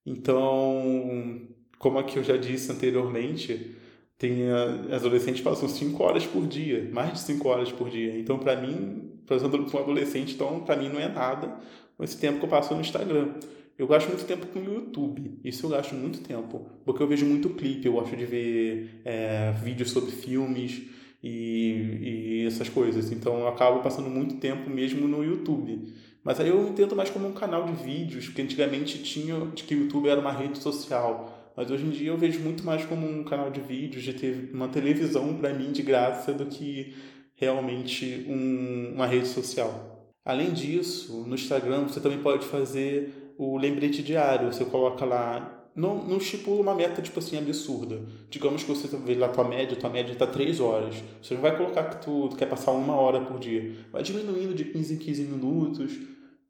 Então, 0.03 1.47
como 1.77 1.99
aqui 1.99 2.17
eu 2.17 2.23
já 2.23 2.37
disse 2.37 2.71
anteriormente, 2.71 3.75
tem 4.21 4.51
a, 4.51 4.95
as 4.95 5.01
adolescentes 5.01 5.41
passam 5.41 5.67
5 5.67 6.03
horas 6.03 6.27
por 6.27 6.45
dia, 6.45 6.87
mais 6.93 7.13
de 7.13 7.19
5 7.21 7.47
horas 7.47 7.71
por 7.71 7.89
dia. 7.89 8.19
Então, 8.19 8.37
para 8.37 8.55
mim, 8.55 9.09
para 9.25 9.37
um 9.37 9.79
adolescente, 9.79 10.35
então, 10.35 10.59
para 10.59 10.75
mim 10.77 10.89
não 10.89 10.99
é 10.99 11.07
nada 11.07 11.57
esse 11.99 12.17
tempo 12.19 12.37
que 12.37 12.45
eu 12.45 12.49
passo 12.49 12.75
no 12.75 12.81
Instagram. 12.81 13.29
Eu 13.77 13.87
gasto 13.87 14.09
muito 14.09 14.23
tempo 14.25 14.45
com 14.45 14.59
o 14.59 14.63
YouTube. 14.63 15.39
Isso 15.43 15.65
eu 15.65 15.71
gasto 15.71 15.95
muito 15.95 16.19
tempo. 16.19 16.67
Porque 16.85 17.01
eu 17.01 17.07
vejo 17.07 17.25
muito 17.25 17.49
clipe, 17.49 17.87
eu 17.87 17.93
gosto 17.93 18.15
de 18.15 18.25
ver 18.25 19.01
é, 19.03 19.53
vídeos 19.63 19.89
sobre 19.89 20.11
filmes 20.11 20.83
e, 21.23 22.43
e 22.43 22.45
essas 22.45 22.69
coisas. 22.69 23.11
Então 23.11 23.39
eu 23.39 23.47
acabo 23.47 23.81
passando 23.81 24.09
muito 24.09 24.35
tempo 24.35 24.69
mesmo 24.69 25.07
no 25.07 25.23
YouTube. 25.23 25.91
Mas 26.23 26.39
aí 26.39 26.49
eu 26.49 26.67
entendo 26.67 26.95
mais 26.95 27.09
como 27.09 27.27
um 27.27 27.33
canal 27.33 27.65
de 27.65 27.73
vídeos, 27.83 28.25
porque 28.25 28.43
antigamente 28.43 29.01
tinha 29.01 29.47
que 29.55 29.73
o 29.73 29.79
YouTube 29.79 30.09
era 30.09 30.21
uma 30.21 30.31
rede 30.31 30.59
social. 30.59 31.40
Mas 31.55 31.69
hoje 31.69 31.85
em 31.85 31.89
dia 31.89 32.09
eu 32.09 32.17
vejo 32.17 32.39
muito 32.39 32.63
mais 32.63 32.85
como 32.85 33.07
um 33.07 33.23
canal 33.23 33.49
de 33.49 33.59
vídeos, 33.59 34.03
de 34.03 34.13
ter 34.13 34.51
uma 34.53 34.67
televisão 34.67 35.35
para 35.35 35.53
mim 35.53 35.71
de 35.71 35.81
graça 35.81 36.33
do 36.33 36.45
que 36.45 36.93
realmente 37.35 38.25
um, 38.27 38.93
uma 38.95 39.05
rede 39.05 39.27
social. 39.27 40.13
Além 40.23 40.51
disso, 40.51 41.25
no 41.27 41.35
Instagram 41.35 41.87
você 41.87 41.99
também 41.99 42.19
pode 42.19 42.45
fazer 42.45 43.33
o 43.37 43.57
lembrete 43.57 44.03
diário. 44.03 44.53
Você 44.53 44.63
coloca 44.65 45.03
lá 45.03 45.61
não, 45.75 46.03
não 46.05 46.17
estipula 46.17 46.61
uma 46.61 46.75
meta, 46.75 47.01
tipo 47.01 47.19
assim, 47.19 47.37
absurda. 47.37 48.01
Digamos 48.29 48.63
que 48.63 48.69
você 48.69 48.87
vê 48.97 49.15
lá 49.15 49.29
tua 49.29 49.47
média, 49.47 49.77
tua 49.77 49.89
média 49.89 50.11
está 50.11 50.27
3 50.27 50.59
horas. 50.59 50.95
Você 51.21 51.33
não 51.33 51.41
vai 51.41 51.55
colocar 51.55 51.85
que 51.85 52.03
tu, 52.03 52.27
tu, 52.29 52.35
quer 52.35 52.47
passar 52.47 52.71
uma 52.71 52.95
hora 52.95 53.21
por 53.21 53.39
dia. 53.39 53.73
Vai 53.91 54.03
diminuindo 54.03 54.53
de 54.53 54.65
15 54.65 54.93
em 54.93 54.97
15 54.97 55.23
minutos, 55.23 55.97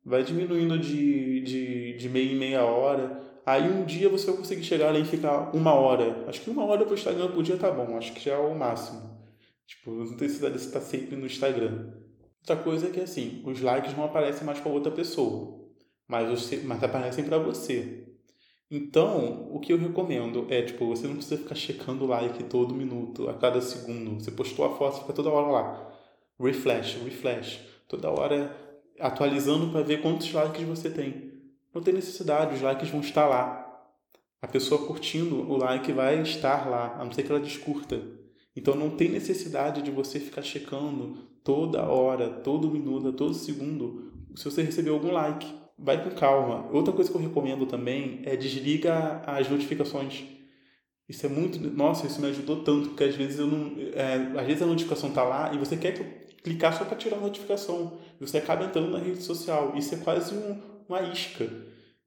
vai 0.04 0.24
diminuindo 0.24 0.78
de, 0.80 1.42
de, 1.42 1.98
de 1.98 2.10
meia 2.10 2.32
em 2.32 2.36
meia 2.36 2.64
hora. 2.64 3.22
Aí 3.52 3.70
um 3.70 3.84
dia 3.84 4.08
você 4.08 4.28
vai 4.28 4.38
conseguir 4.38 4.64
chegar 4.64 4.88
ali 4.88 5.02
e 5.02 5.06
ficar 5.06 5.54
uma 5.54 5.74
hora. 5.74 6.24
Acho 6.26 6.40
que 6.40 6.50
uma 6.50 6.64
hora 6.64 6.86
pro 6.86 6.94
Instagram 6.94 7.32
por 7.32 7.44
dia 7.44 7.58
tá 7.58 7.70
bom. 7.70 7.98
Acho 7.98 8.14
que 8.14 8.22
já 8.22 8.36
é 8.36 8.38
o 8.38 8.58
máximo. 8.58 9.20
Tipo, 9.68 9.92
não 9.92 10.16
tem 10.16 10.30
necessidade 10.30 10.54
de 10.54 10.62
estar 10.62 10.80
sempre 10.80 11.18
no 11.18 11.26
Instagram. 11.26 11.92
Outra 12.40 12.56
coisa 12.64 12.88
é 12.88 12.92
que 12.92 13.02
assim, 13.02 13.44
os 13.46 13.60
likes 13.60 13.94
não 13.98 14.06
aparecem 14.06 14.46
mais 14.46 14.58
para 14.62 14.72
outra 14.72 14.90
pessoa. 14.90 15.70
Mas, 16.08 16.30
você, 16.30 16.62
mas 16.64 16.82
aparecem 16.82 17.26
para 17.26 17.40
você. 17.40 18.08
Então, 18.70 19.50
o 19.54 19.60
que 19.60 19.74
eu 19.74 19.78
recomendo 19.78 20.48
é, 20.50 20.62
tipo, 20.62 20.88
você 20.88 21.06
não 21.06 21.16
precisa 21.16 21.42
ficar 21.42 21.56
checando 21.56 22.06
o 22.06 22.08
like 22.08 22.46
todo 22.46 22.74
minuto, 22.74 23.30
a 23.30 23.34
cada 23.34 23.60
segundo. 23.60 24.14
Você 24.14 24.32
postou 24.32 24.64
a 24.64 24.78
foto, 24.78 25.02
fica 25.02 25.12
toda 25.12 25.30
hora 25.30 25.52
lá. 25.52 25.94
Refresh, 26.40 27.04
refresh. 27.04 27.60
Toda 27.90 28.10
hora 28.10 28.56
atualizando 28.98 29.74
para 29.74 29.82
ver 29.82 30.02
quantos 30.02 30.32
likes 30.32 30.66
você 30.66 30.90
tem. 30.90 31.31
Não 31.74 31.82
tem 31.82 31.94
necessidade, 31.94 32.56
os 32.56 32.62
likes 32.62 32.90
vão 32.90 33.02
estar 33.02 33.28
lá. 33.28 33.68
A 34.42 34.48
pessoa 34.48 34.86
curtindo 34.86 35.50
o 35.50 35.56
like 35.56 35.92
vai 35.92 36.22
estar 36.22 36.68
lá, 36.70 36.96
a 37.00 37.06
não 37.06 37.12
ser 37.12 37.24
que 37.24 37.32
ela 37.32 37.40
descurta. 37.40 38.02
Então 38.56 38.76
não 38.76 38.90
tem 38.90 39.10
necessidade 39.10 39.82
de 39.82 39.92
você 39.92 40.20
ficar 40.20 40.42
checando 40.42 41.18
toda 41.44 41.86
hora, 41.86 42.30
todo 42.30 42.70
minuto, 42.72 43.14
todo 43.14 43.34
segundo 43.34 44.12
se 44.36 44.46
você 44.46 44.62
recebeu 44.62 44.94
algum 44.94 45.12
like. 45.12 45.48
Vai 45.78 46.04
com 46.04 46.12
calma. 46.12 46.70
Outra 46.72 46.94
coisa 46.94 47.10
que 47.10 47.18
eu 47.18 47.22
recomendo 47.22 47.66
também 47.66 48.22
é 48.24 48.36
desliga 48.36 49.22
as 49.26 49.50
notificações. 49.50 50.24
Isso 51.10 51.26
é 51.26 51.30
muito. 51.30 51.60
Nossa, 51.60 52.06
isso 52.06 52.22
me 52.22 52.28
ajudou 52.28 52.64
tanto, 52.64 52.90
porque 52.90 53.04
às 53.04 53.16
vezes 53.16 53.40
eu 53.40 53.48
não. 53.48 53.76
É, 53.94 54.40
às 54.40 54.46
vezes 54.46 54.62
a 54.62 54.66
notificação 54.66 55.12
tá 55.12 55.24
lá 55.24 55.54
e 55.54 55.58
você 55.58 55.76
quer 55.76 55.94
clicar 56.44 56.78
só 56.78 56.86
para 56.86 56.96
tirar 56.98 57.18
a 57.18 57.22
notificação. 57.22 58.00
Você 58.20 58.38
acaba 58.38 58.66
entrando 58.66 58.92
na 58.92 59.00
rede 59.00 59.22
social. 59.24 59.74
Isso 59.76 59.96
é 59.96 59.98
quase 59.98 60.36
um, 60.36 60.62
uma 60.92 61.02
isca. 61.02 61.50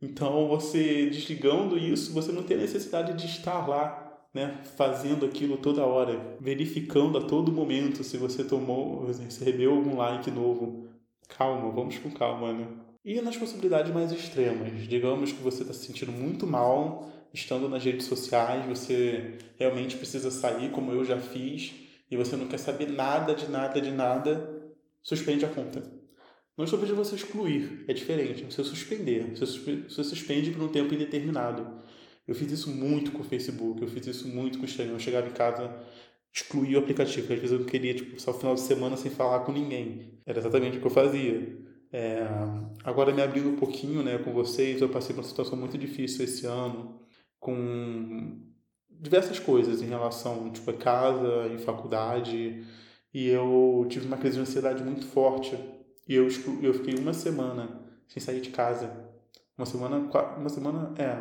Então, 0.00 0.46
você 0.48 1.06
desligando 1.06 1.78
isso, 1.78 2.12
você 2.12 2.30
não 2.30 2.42
tem 2.42 2.58
necessidade 2.58 3.14
de 3.14 3.26
estar 3.26 3.66
lá, 3.66 4.00
né, 4.34 4.60
fazendo 4.76 5.24
aquilo 5.24 5.56
toda 5.56 5.86
hora, 5.86 6.36
verificando 6.40 7.16
a 7.16 7.22
todo 7.22 7.52
momento 7.52 8.04
se 8.04 8.18
você 8.18 8.44
tomou, 8.44 9.06
recebeu 9.06 9.74
algum 9.74 9.96
like 9.96 10.30
novo. 10.30 10.88
Calma, 11.28 11.70
vamos 11.70 11.98
com 11.98 12.10
calma, 12.10 12.52
né? 12.52 12.68
E 13.04 13.20
nas 13.20 13.36
possibilidades 13.36 13.92
mais 13.92 14.12
extremas, 14.12 14.86
digamos 14.86 15.32
que 15.32 15.42
você 15.42 15.62
está 15.62 15.72
se 15.72 15.86
sentindo 15.86 16.12
muito 16.12 16.46
mal 16.46 17.10
estando 17.32 17.68
nas 17.68 17.84
redes 17.84 18.06
sociais, 18.06 18.64
você 18.64 19.38
realmente 19.58 19.96
precisa 19.96 20.30
sair, 20.30 20.70
como 20.70 20.92
eu 20.92 21.04
já 21.04 21.18
fiz, 21.18 21.74
e 22.08 22.16
você 22.16 22.36
não 22.36 22.46
quer 22.46 22.58
saber 22.58 22.88
nada 22.88 23.34
de 23.34 23.50
nada 23.50 23.80
de 23.80 23.90
nada, 23.90 24.72
suspende 25.02 25.44
a 25.44 25.48
conta. 25.48 26.03
Não 26.56 26.64
estou 26.64 26.78
pedindo 26.78 26.96
você 26.96 27.16
excluir, 27.16 27.84
é 27.88 27.92
diferente, 27.92 28.44
você 28.44 28.62
suspender. 28.62 29.34
Você 29.34 30.04
suspende 30.04 30.52
por 30.52 30.62
um 30.62 30.68
tempo 30.68 30.94
indeterminado. 30.94 31.82
Eu 32.26 32.34
fiz 32.34 32.50
isso 32.52 32.70
muito 32.70 33.10
com 33.12 33.22
o 33.22 33.24
Facebook, 33.24 33.82
eu 33.82 33.88
fiz 33.88 34.06
isso 34.06 34.28
muito 34.28 34.58
com 34.58 34.64
o 34.64 34.68
Instagram. 34.68 34.94
Eu 34.94 35.00
chegava 35.00 35.26
em 35.26 35.32
casa, 35.32 35.74
excluía 36.32 36.78
o 36.78 36.80
aplicativo, 36.80 37.32
às 37.32 37.38
vezes 37.40 37.52
eu 37.52 37.58
não 37.58 37.66
queria 37.66 37.92
tipo, 37.92 38.12
passar 38.12 38.30
o 38.30 38.34
final 38.34 38.54
de 38.54 38.60
semana 38.60 38.96
sem 38.96 39.10
falar 39.10 39.40
com 39.40 39.52
ninguém. 39.52 40.20
Era 40.24 40.38
exatamente 40.38 40.78
o 40.78 40.80
que 40.80 40.86
eu 40.86 40.90
fazia. 40.90 41.58
É, 41.92 42.22
agora 42.84 43.12
me 43.12 43.22
abrindo 43.22 43.50
um 43.50 43.56
pouquinho 43.56 44.02
né, 44.02 44.18
com 44.18 44.32
vocês, 44.32 44.80
eu 44.80 44.88
passei 44.88 45.14
por 45.14 45.22
uma 45.22 45.28
situação 45.28 45.56
muito 45.58 45.76
difícil 45.76 46.24
esse 46.24 46.46
ano, 46.46 47.00
com 47.38 48.40
diversas 48.88 49.38
coisas 49.38 49.82
em 49.82 49.86
relação 49.86 50.50
tipo, 50.50 50.70
a 50.70 50.74
casa, 50.74 51.48
em 51.52 51.58
faculdade, 51.58 52.64
e 53.12 53.28
eu 53.28 53.86
tive 53.88 54.06
uma 54.06 54.16
crise 54.16 54.36
de 54.36 54.42
ansiedade 54.42 54.82
muito 54.82 55.06
forte 55.06 55.56
e 56.08 56.14
eu, 56.14 56.28
eu 56.62 56.74
fiquei 56.74 56.94
uma 56.94 57.12
semana 57.12 57.80
sem 58.06 58.22
sair 58.22 58.40
de 58.40 58.50
casa. 58.50 58.90
Uma 59.56 59.66
semana, 59.66 60.10
uma 60.36 60.48
semana, 60.48 60.94
é, 60.98 61.16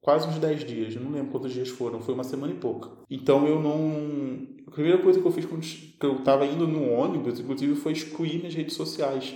quase 0.00 0.28
uns 0.28 0.38
10 0.38 0.64
dias, 0.64 0.94
eu 0.94 1.02
não 1.02 1.10
lembro 1.10 1.30
quantos 1.30 1.52
dias 1.52 1.68
foram, 1.68 2.00
foi 2.00 2.14
uma 2.14 2.24
semana 2.24 2.52
e 2.52 2.56
pouca. 2.56 2.90
Então 3.08 3.46
eu 3.46 3.60
não. 3.60 4.46
A 4.66 4.70
primeira 4.70 4.98
coisa 4.98 5.20
que 5.20 5.26
eu 5.26 5.32
fiz 5.32 5.44
quando 5.44 5.64
eu 6.02 6.18
estava 6.18 6.46
indo 6.46 6.66
no 6.66 6.90
ônibus, 6.90 7.40
inclusive, 7.40 7.74
foi 7.74 7.92
excluir 7.92 8.38
minhas 8.38 8.54
redes 8.54 8.74
sociais. 8.74 9.34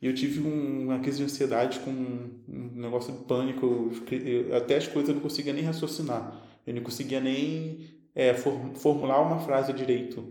E 0.00 0.06
eu 0.06 0.14
tive 0.14 0.40
uma 0.40 0.98
crise 0.98 1.18
de 1.18 1.24
ansiedade 1.24 1.80
com 1.80 1.90
um 1.90 2.70
negócio 2.74 3.12
de 3.12 3.24
pânico, 3.24 3.90
eu, 4.10 4.54
até 4.54 4.76
as 4.76 4.86
coisas 4.86 5.08
eu 5.08 5.14
não 5.14 5.22
conseguia 5.22 5.54
nem 5.54 5.64
raciocinar, 5.64 6.42
eu 6.66 6.74
não 6.74 6.82
conseguia 6.82 7.18
nem 7.18 7.80
é, 8.14 8.34
formular 8.34 9.22
uma 9.22 9.38
frase 9.38 9.72
direito. 9.72 10.22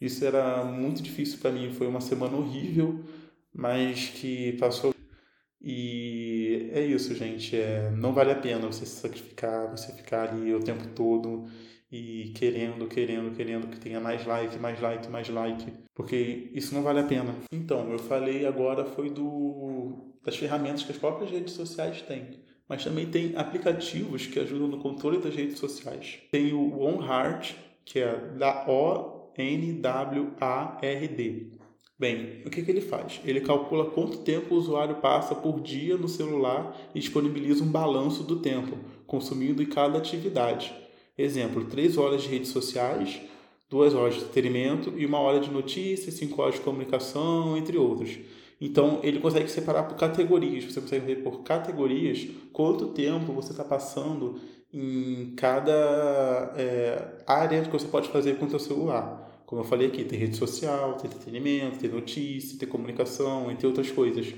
Isso 0.00 0.24
era 0.24 0.64
muito 0.64 1.00
difícil 1.00 1.38
para 1.38 1.52
mim, 1.52 1.70
foi 1.70 1.86
uma 1.86 2.00
semana 2.00 2.36
horrível 2.36 3.04
mas 3.54 4.08
que 4.08 4.52
passou. 4.54 4.94
E 5.62 6.70
é 6.72 6.84
isso, 6.84 7.14
gente. 7.14 7.56
É, 7.56 7.90
não 7.90 8.12
vale 8.12 8.32
a 8.32 8.36
pena 8.36 8.66
você 8.66 8.84
se 8.84 9.00
sacrificar, 9.00 9.70
você 9.70 9.92
ficar 9.92 10.30
ali 10.30 10.52
o 10.54 10.60
tempo 10.60 10.88
todo 10.88 11.46
e 11.90 12.32
querendo, 12.34 12.86
querendo, 12.88 13.34
querendo 13.34 13.68
que 13.68 13.78
tenha 13.78 14.00
mais 14.00 14.26
like, 14.26 14.58
mais 14.58 14.80
like, 14.80 15.08
mais 15.08 15.28
like, 15.28 15.72
porque 15.94 16.50
isso 16.52 16.74
não 16.74 16.82
vale 16.82 17.00
a 17.00 17.04
pena. 17.04 17.34
Então, 17.52 17.90
eu 17.90 17.98
falei 17.98 18.44
agora 18.44 18.84
foi 18.84 19.10
do 19.10 20.12
das 20.24 20.36
ferramentas 20.36 20.82
que 20.82 20.90
as 20.90 20.98
próprias 20.98 21.30
redes 21.30 21.52
sociais 21.52 22.02
têm, 22.02 22.40
mas 22.68 22.82
também 22.82 23.06
tem 23.06 23.36
aplicativos 23.36 24.26
que 24.26 24.40
ajudam 24.40 24.66
no 24.68 24.80
controle 24.80 25.18
das 25.18 25.34
redes 25.34 25.58
sociais. 25.58 26.18
Tem 26.32 26.52
o 26.52 26.78
OneHeart, 26.78 27.54
que 27.84 28.00
é 28.00 28.16
da 28.38 28.66
O 28.68 29.32
N 29.36 29.74
W 29.74 30.32
A 30.40 30.78
R 30.82 31.08
D 31.08 31.63
Bem, 31.96 32.42
o 32.44 32.50
que, 32.50 32.62
que 32.62 32.70
ele 32.70 32.80
faz? 32.80 33.20
Ele 33.24 33.40
calcula 33.40 33.90
quanto 33.90 34.18
tempo 34.18 34.54
o 34.54 34.58
usuário 34.58 34.96
passa 34.96 35.32
por 35.32 35.60
dia 35.60 35.96
no 35.96 36.08
celular 36.08 36.76
e 36.92 36.98
disponibiliza 36.98 37.62
um 37.62 37.68
balanço 37.68 38.24
do 38.24 38.40
tempo 38.40 38.76
consumido 39.06 39.62
em 39.62 39.66
cada 39.66 39.98
atividade. 39.98 40.74
Exemplo, 41.16 41.64
3 41.64 41.96
horas 41.96 42.22
de 42.22 42.28
redes 42.28 42.48
sociais, 42.48 43.20
2 43.70 43.94
horas 43.94 44.14
de 44.14 44.20
entretenimento 44.22 44.92
e 44.96 45.06
uma 45.06 45.20
hora 45.20 45.38
de 45.38 45.50
notícias, 45.50 46.14
5 46.14 46.42
horas 46.42 46.54
de 46.56 46.62
comunicação, 46.62 47.56
entre 47.56 47.78
outros. 47.78 48.18
Então, 48.60 48.98
ele 49.04 49.20
consegue 49.20 49.48
separar 49.48 49.84
por 49.84 49.96
categorias. 49.96 50.64
Você 50.64 50.80
consegue 50.80 51.06
ver 51.06 51.22
por 51.22 51.42
categorias 51.42 52.26
quanto 52.52 52.88
tempo 52.88 53.32
você 53.32 53.52
está 53.52 53.62
passando 53.62 54.40
em 54.72 55.32
cada 55.36 56.52
é, 56.56 57.22
área 57.24 57.62
que 57.62 57.70
você 57.70 57.86
pode 57.86 58.08
fazer 58.08 58.36
com 58.36 58.46
o 58.46 58.50
seu 58.50 58.58
celular. 58.58 59.23
Como 59.54 59.64
eu 59.64 59.68
falei 59.68 59.86
aqui, 59.86 60.02
tem 60.02 60.18
rede 60.18 60.36
social, 60.36 60.94
tem 60.94 61.08
entretenimento, 61.08 61.78
tem 61.78 61.88
notícia, 61.88 62.58
tem 62.58 62.68
comunicação, 62.68 63.52
entre 63.52 63.68
outras 63.68 63.88
coisas. 63.88 64.34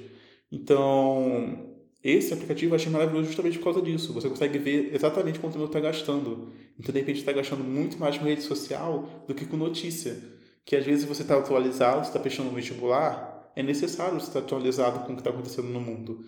Então, 0.53 1.75
esse 2.05 2.35
aplicativo 2.35 2.73
eu 2.73 2.77
achei 2.77 2.93
maravilhoso 2.93 3.29
justamente 3.29 3.57
por 3.57 3.65
causa 3.65 3.81
disso. 3.81 4.13
Você 4.13 4.29
consegue 4.29 4.59
ver 4.59 4.95
exatamente 4.95 5.39
quanto 5.39 5.55
tempo 5.55 5.65
está 5.65 5.81
gastando. 5.81 6.53
Então, 6.79 6.93
de 6.93 7.01
repente, 7.01 7.21
está 7.21 7.33
gastando 7.33 7.65
muito 7.65 7.99
mais 7.99 8.19
com 8.19 8.27
rede 8.27 8.43
social 8.43 9.09
do 9.27 9.35
que 9.35 9.47
com 9.47 9.57
notícia. 9.57 10.23
Que 10.67 10.77
às 10.77 10.85
vezes 10.85 11.07
você 11.07 11.23
está 11.23 11.39
atualizado, 11.39 12.05
você 12.05 12.11
está 12.11 12.21
fechando 12.21 12.51
um 12.51 12.55
vestibular, 12.55 13.51
é 13.57 13.63
necessário 13.63 14.19
estar 14.19 14.41
atualizado 14.41 14.99
com 15.07 15.13
o 15.13 15.15
que 15.15 15.23
está 15.23 15.31
acontecendo 15.31 15.69
no 15.69 15.81
mundo. 15.81 16.27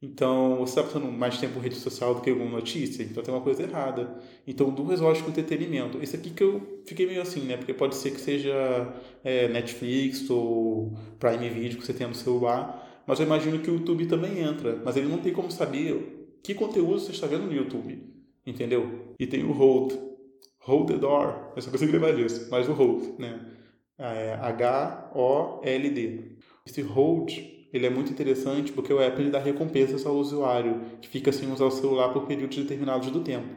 Então, 0.00 0.58
você 0.58 0.78
está 0.78 0.82
passando 0.84 1.10
mais 1.10 1.38
tempo 1.38 1.58
em 1.58 1.62
rede 1.62 1.74
social 1.74 2.14
do 2.14 2.20
que 2.20 2.30
alguma 2.30 2.50
notícia, 2.50 3.02
então 3.02 3.20
tem 3.20 3.34
uma 3.34 3.40
coisa 3.40 3.64
errada. 3.64 4.16
Então, 4.46 4.70
duas 4.70 5.00
horas 5.00 5.20
com 5.20 5.30
entretenimento. 5.30 6.00
Esse 6.00 6.14
aqui 6.14 6.30
que 6.30 6.42
eu 6.42 6.82
fiquei 6.86 7.04
meio 7.04 7.20
assim, 7.20 7.40
né? 7.40 7.56
Porque 7.56 7.74
pode 7.74 7.96
ser 7.96 8.12
que 8.12 8.20
seja 8.20 8.54
é, 9.24 9.48
Netflix 9.48 10.30
ou 10.30 10.96
Prime 11.18 11.48
Video 11.48 11.78
que 11.78 11.84
você 11.84 11.92
tem 11.92 12.06
no 12.06 12.14
celular, 12.14 13.02
mas 13.06 13.18
eu 13.18 13.26
imagino 13.26 13.58
que 13.58 13.70
o 13.70 13.74
YouTube 13.74 14.06
também 14.06 14.38
entra. 14.38 14.80
Mas 14.84 14.96
ele 14.96 15.08
não 15.08 15.18
tem 15.18 15.32
como 15.32 15.50
saber 15.50 16.38
que 16.44 16.54
conteúdo 16.54 17.00
você 17.00 17.10
está 17.10 17.26
vendo 17.26 17.46
no 17.46 17.52
YouTube, 17.52 18.00
entendeu? 18.46 19.14
E 19.18 19.26
tem 19.26 19.42
o 19.42 19.50
Hold. 19.50 19.94
Hold 20.60 20.88
the 20.88 20.98
door. 20.98 21.52
Eu 21.56 21.62
só 21.62 21.72
consigo 21.72 21.90
lembrar 21.90 22.12
disso, 22.12 22.46
mas 22.50 22.68
o 22.68 22.72
Hold, 22.72 23.18
né? 23.18 23.40
É 23.98 24.34
H-O-L-D. 24.34 26.36
Esse 26.64 26.82
Hold 26.82 27.57
ele 27.72 27.86
é 27.86 27.90
muito 27.90 28.10
interessante 28.10 28.72
porque 28.72 28.92
o 28.92 29.04
Apple 29.04 29.30
dá 29.30 29.38
recompensas 29.38 30.06
ao 30.06 30.14
usuário 30.14 30.80
que 31.00 31.08
fica 31.08 31.30
sem 31.32 31.50
usar 31.52 31.66
o 31.66 31.70
celular 31.70 32.12
por 32.12 32.26
períodos 32.26 32.56
determinados 32.56 33.10
do 33.10 33.20
tempo. 33.20 33.48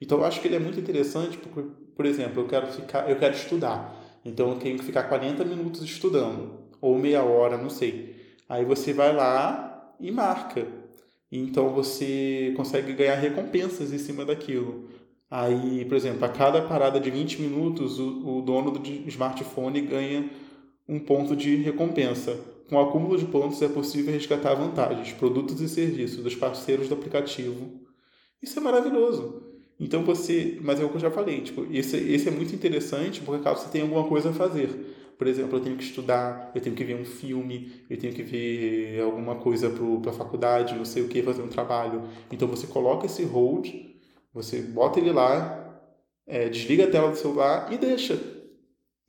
Então 0.00 0.18
eu 0.18 0.24
acho 0.24 0.40
que 0.40 0.48
ele 0.48 0.56
é 0.56 0.60
muito 0.60 0.78
interessante 0.78 1.38
porque, 1.38 1.68
por 1.96 2.06
exemplo, 2.06 2.42
eu 2.42 2.46
quero 2.46 2.66
ficar, 2.68 3.10
eu 3.10 3.16
quero 3.16 3.34
estudar. 3.34 4.02
Então 4.24 4.50
eu 4.50 4.56
tenho 4.56 4.78
que 4.78 4.84
ficar 4.84 5.04
40 5.04 5.44
minutos 5.44 5.82
estudando 5.82 6.66
ou 6.80 6.98
meia 6.98 7.22
hora, 7.22 7.56
não 7.56 7.70
sei. 7.70 8.14
Aí 8.48 8.64
você 8.64 8.92
vai 8.92 9.14
lá 9.14 9.94
e 9.98 10.10
marca. 10.10 10.66
Então 11.30 11.70
você 11.70 12.52
consegue 12.56 12.92
ganhar 12.92 13.16
recompensas 13.16 13.92
em 13.92 13.98
cima 13.98 14.24
daquilo. 14.24 14.88
Aí, 15.28 15.84
por 15.86 15.96
exemplo, 15.96 16.24
a 16.24 16.28
cada 16.28 16.62
parada 16.62 17.00
de 17.00 17.10
20 17.10 17.42
minutos, 17.42 17.98
o, 17.98 18.38
o 18.38 18.42
dono 18.42 18.70
do 18.70 18.80
smartphone 19.08 19.80
ganha 19.80 20.30
um 20.88 21.00
ponto 21.00 21.34
de 21.34 21.56
recompensa. 21.56 22.38
Com 22.68 22.80
acúmulo 22.80 23.16
de 23.16 23.26
pontos 23.26 23.62
é 23.62 23.68
possível 23.68 24.12
resgatar 24.12 24.54
vantagens, 24.54 25.12
produtos 25.12 25.60
e 25.60 25.68
serviços 25.68 26.22
dos 26.22 26.34
parceiros 26.34 26.88
do 26.88 26.94
aplicativo. 26.94 27.80
Isso 28.42 28.58
é 28.58 28.62
maravilhoso. 28.62 29.42
Então 29.78 30.04
você, 30.04 30.58
mas 30.62 30.80
é 30.80 30.84
o 30.84 30.88
que 30.88 30.96
eu 30.96 31.00
já 31.00 31.10
falei, 31.10 31.42
tipo, 31.42 31.66
esse, 31.70 31.96
esse 31.96 32.28
é 32.28 32.30
muito 32.30 32.54
interessante 32.54 33.20
porque 33.20 33.44
caso 33.44 33.62
você 33.62 33.68
tenha 33.68 33.84
alguma 33.84 34.04
coisa 34.08 34.30
a 34.30 34.32
fazer. 34.32 34.94
Por 35.16 35.26
exemplo, 35.26 35.58
eu 35.58 35.62
tenho 35.62 35.76
que 35.76 35.84
estudar, 35.84 36.50
eu 36.54 36.60
tenho 36.60 36.74
que 36.74 36.84
ver 36.84 36.96
um 36.96 37.04
filme, 37.04 37.72
eu 37.88 37.96
tenho 37.96 38.12
que 38.12 38.22
ver 38.22 39.00
alguma 39.00 39.36
coisa 39.36 39.70
para 39.70 40.10
a 40.10 40.14
faculdade, 40.14 40.74
não 40.74 40.84
sei 40.84 41.02
o 41.02 41.08
que, 41.08 41.22
fazer 41.22 41.42
um 41.42 41.48
trabalho. 41.48 42.02
Então 42.30 42.48
você 42.48 42.66
coloca 42.66 43.06
esse 43.06 43.22
hold, 43.22 43.68
você 44.34 44.60
bota 44.60 44.98
ele 44.98 45.12
lá, 45.12 45.80
é, 46.26 46.48
desliga 46.48 46.84
a 46.84 46.90
tela 46.90 47.10
do 47.10 47.16
celular 47.16 47.72
e 47.72 47.78
deixa. 47.78 48.20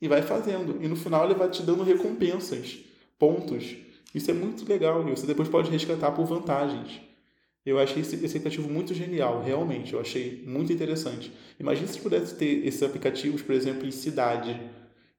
E 0.00 0.06
vai 0.06 0.22
fazendo. 0.22 0.82
E 0.82 0.88
no 0.88 0.96
final 0.96 1.24
ele 1.24 1.34
vai 1.34 1.50
te 1.50 1.62
dando 1.62 1.82
recompensas 1.82 2.87
pontos. 3.18 3.76
Isso 4.14 4.30
é 4.30 4.34
muito 4.34 4.68
legal 4.68 5.06
e 5.06 5.10
você 5.10 5.26
depois 5.26 5.48
pode 5.48 5.70
resgatar 5.70 6.12
por 6.12 6.24
vantagens. 6.24 7.00
Eu 7.64 7.78
achei 7.78 8.00
esse, 8.00 8.16
esse 8.16 8.38
aplicativo 8.38 8.68
muito 8.68 8.94
genial, 8.94 9.42
realmente. 9.42 9.92
Eu 9.92 10.00
achei 10.00 10.42
muito 10.46 10.72
interessante. 10.72 11.32
Imagina 11.60 11.86
se 11.86 11.98
pudesse 11.98 12.34
ter 12.34 12.66
esses 12.66 12.82
aplicativos, 12.82 13.42
por 13.42 13.54
exemplo, 13.54 13.86
em 13.86 13.90
cidade, 13.90 14.58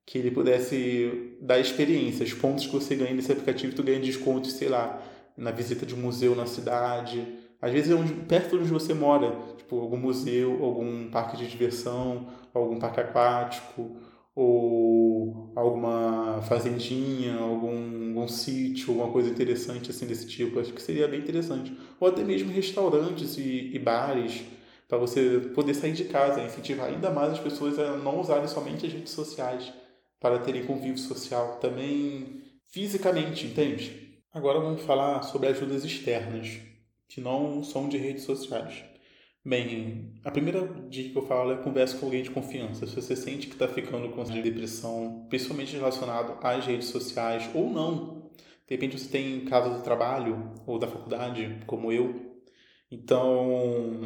que 0.06 0.18
ele 0.18 0.32
pudesse 0.32 1.38
dar 1.40 1.60
experiências, 1.60 2.34
pontos 2.34 2.66
que 2.66 2.74
você 2.74 2.96
ganha 2.96 3.14
nesse 3.14 3.32
aplicativo, 3.32 3.76
tu 3.76 3.84
ganha 3.84 4.00
descontos, 4.00 4.54
sei 4.54 4.68
lá, 4.68 5.00
na 5.38 5.52
visita 5.52 5.86
de 5.86 5.94
um 5.94 6.00
museu 6.00 6.36
na 6.36 6.48
cidade. 6.48 7.24
Às 7.62 7.72
vezes 7.72 7.92
é 7.92 7.96
onde, 7.96 8.14
perto 8.14 8.58
de 8.58 8.64
onde 8.64 8.72
você 8.72 8.96
mora, 8.96 9.38
tipo 9.58 9.80
algum 9.80 9.98
museu, 9.98 10.64
algum 10.64 11.12
parque 11.12 11.38
de 11.38 11.48
diversão, 11.48 12.28
algum 12.52 12.80
parque 12.80 13.00
aquático, 13.00 13.98
ou 14.34 15.09
alguma 15.56 16.42
fazendinha, 16.44 17.36
algum, 17.38 18.10
algum 18.10 18.28
sítio, 18.28 18.90
alguma 18.90 19.12
coisa 19.12 19.30
interessante 19.30 19.90
assim 19.90 20.06
desse 20.06 20.28
tipo. 20.28 20.60
Acho 20.60 20.74
que 20.74 20.82
seria 20.82 21.08
bem 21.08 21.20
interessante. 21.20 21.76
Ou 22.00 22.08
até 22.08 22.24
mesmo 22.24 22.52
restaurantes 22.52 23.38
e, 23.38 23.72
e 23.74 23.80
bares, 23.80 24.44
para 24.88 24.98
você 24.98 25.40
poder 25.54 25.74
sair 25.74 25.94
de 25.94 26.06
casa, 26.06 26.42
incentivar 26.42 26.88
ainda 26.90 27.10
mais 27.10 27.34
as 27.34 27.40
pessoas 27.40 27.78
a 27.78 27.98
não 27.98 28.20
usarem 28.20 28.48
somente 28.48 28.86
as 28.86 28.94
redes 28.94 29.14
sociais 29.14 29.72
para 30.20 30.40
terem 30.40 30.66
convívio 30.66 30.98
social, 30.98 31.60
também 31.62 32.42
fisicamente, 32.68 33.48
entende? 33.48 34.20
Agora 34.34 34.60
vamos 34.60 34.82
falar 34.82 35.24
sobre 35.24 35.48
ajudas 35.48 35.84
externas, 35.84 36.60
que 37.08 37.22
não 37.22 37.64
são 37.64 37.88
de 37.88 37.98
redes 37.98 38.24
sociais. 38.24 38.84
Bem, 39.45 40.19
a 40.25 40.32
primeira 40.32 40.67
dica 40.89 41.12
que 41.12 41.17
eu 41.17 41.25
falo 41.25 41.54
é 41.54 41.58
converse 41.58 41.95
com 41.95 42.08
alguém 42.08 42.21
de 42.21 42.30
confiança. 42.30 42.86
Se 42.86 42.93
você 42.93 43.15
sente 43.15 43.47
que 43.47 43.54
está 43.54 43.69
ficando 43.69 44.10
com 44.10 44.21
depressão, 44.23 45.25
principalmente 45.30 45.75
relacionado 45.78 46.38
às 46.45 46.65
redes 46.65 46.89
sociais 46.89 47.49
ou 47.56 47.69
não, 47.69 48.30
de 48.67 48.75
repente 48.75 48.99
você 48.99 49.10
tem 49.10 49.45
casos 49.45 49.78
do 49.78 49.84
trabalho 49.84 50.54
ou 50.67 50.78
da 50.78 50.88
faculdade, 50.88 51.63
como 51.65 51.89
eu. 51.89 52.38
Então, 52.91 54.02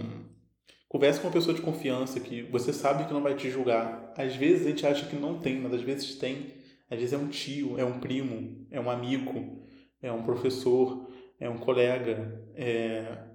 converse 0.88 1.20
com 1.20 1.28
uma 1.28 1.34
pessoa 1.34 1.56
de 1.56 1.64
confiança 1.64 2.20
que 2.20 2.44
você 2.44 2.72
sabe 2.72 3.06
que 3.06 3.14
não 3.14 3.24
vai 3.24 3.36
te 3.36 3.50
julgar. 3.50 4.14
Às 4.16 4.36
vezes 4.36 4.68
a 4.68 4.70
gente 4.70 4.86
acha 4.86 5.08
que 5.08 5.16
não 5.16 5.40
tem, 5.40 5.60
mas 5.60 5.74
às 5.74 5.82
vezes 5.82 6.16
tem. 6.16 6.54
Às 6.92 7.00
vezes 7.00 7.14
é 7.14 7.18
um 7.18 7.28
tio, 7.28 7.80
é 7.80 7.84
um 7.84 8.00
primo, 8.00 8.68
é 8.70 8.80
um 8.80 8.90
amigo, 8.90 9.66
é 10.00 10.12
um 10.12 10.22
professor, 10.22 11.10
é 11.40 11.50
um 11.50 11.58
colega, 11.58 12.40
é 12.56 13.33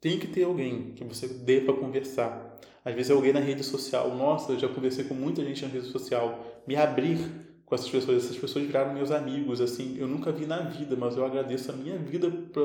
tem 0.00 0.18
que 0.18 0.26
ter 0.26 0.44
alguém 0.44 0.92
que 0.94 1.04
você 1.04 1.26
dê 1.26 1.60
para 1.60 1.74
conversar. 1.74 2.58
Às 2.84 2.94
vezes 2.94 3.10
é 3.10 3.14
alguém 3.14 3.32
na 3.32 3.40
rede 3.40 3.64
social. 3.64 4.14
Nossa, 4.14 4.52
eu 4.52 4.58
já 4.58 4.68
conversei 4.68 5.04
com 5.04 5.14
muita 5.14 5.44
gente 5.44 5.62
na 5.64 5.68
rede 5.68 5.86
social. 5.86 6.62
Me 6.66 6.76
abrir 6.76 7.18
com 7.64 7.74
essas 7.74 7.88
pessoas. 7.88 8.24
Essas 8.24 8.38
pessoas 8.38 8.64
viraram 8.64 8.94
meus 8.94 9.10
amigos. 9.10 9.60
Assim, 9.60 9.96
eu 9.98 10.06
nunca 10.06 10.30
vi 10.30 10.46
na 10.46 10.60
vida, 10.60 10.96
mas 10.96 11.16
eu 11.16 11.24
agradeço 11.24 11.72
a 11.72 11.74
minha 11.74 11.98
vida. 11.98 12.30
Pra, 12.30 12.62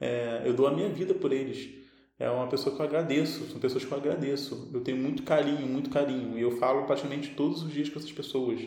é, 0.00 0.42
eu 0.44 0.54
dou 0.54 0.66
a 0.66 0.72
minha 0.72 0.88
vida 0.88 1.14
por 1.14 1.32
eles. 1.32 1.68
É 2.18 2.28
uma 2.28 2.48
pessoa 2.48 2.74
que 2.74 2.82
eu 2.82 2.86
agradeço. 2.86 3.46
São 3.46 3.60
pessoas 3.60 3.84
que 3.84 3.92
eu 3.92 3.98
agradeço. 3.98 4.68
Eu 4.74 4.80
tenho 4.80 4.96
muito 4.96 5.22
carinho, 5.22 5.66
muito 5.66 5.90
carinho. 5.90 6.36
E 6.36 6.42
eu 6.42 6.52
falo 6.58 6.84
praticamente 6.84 7.30
todos 7.30 7.62
os 7.62 7.72
dias 7.72 7.88
com 7.88 7.98
essas 7.98 8.12
pessoas. 8.12 8.60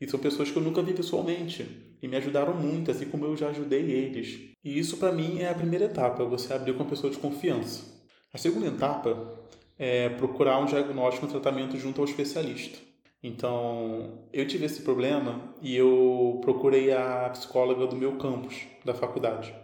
E 0.00 0.08
são 0.08 0.20
pessoas 0.20 0.50
que 0.50 0.56
eu 0.56 0.62
nunca 0.62 0.82
vi 0.82 0.92
pessoalmente 0.92 1.96
e 2.02 2.08
me 2.08 2.16
ajudaram 2.16 2.54
muito, 2.54 2.90
assim 2.90 3.06
como 3.06 3.24
eu 3.24 3.36
já 3.36 3.48
ajudei 3.48 3.90
eles. 3.90 4.50
E 4.62 4.78
isso 4.78 4.98
para 4.98 5.12
mim 5.12 5.38
é 5.38 5.48
a 5.48 5.54
primeira 5.54 5.86
etapa, 5.86 6.24
você 6.24 6.52
abrir 6.52 6.74
com 6.74 6.82
uma 6.82 6.90
pessoa 6.90 7.10
de 7.10 7.18
confiança. 7.18 7.84
A 8.32 8.38
segunda 8.38 8.66
etapa 8.66 9.40
é 9.78 10.10
procurar 10.10 10.58
um 10.58 10.66
diagnóstico 10.66 11.26
um 11.26 11.30
tratamento 11.30 11.78
junto 11.78 12.00
ao 12.00 12.06
especialista. 12.06 12.78
Então, 13.22 14.28
eu 14.32 14.46
tive 14.46 14.66
esse 14.66 14.82
problema 14.82 15.54
e 15.62 15.74
eu 15.74 16.38
procurei 16.42 16.92
a 16.92 17.30
psicóloga 17.30 17.86
do 17.86 17.96
meu 17.96 18.16
campus, 18.18 18.66
da 18.84 18.94
faculdade. 18.94 19.54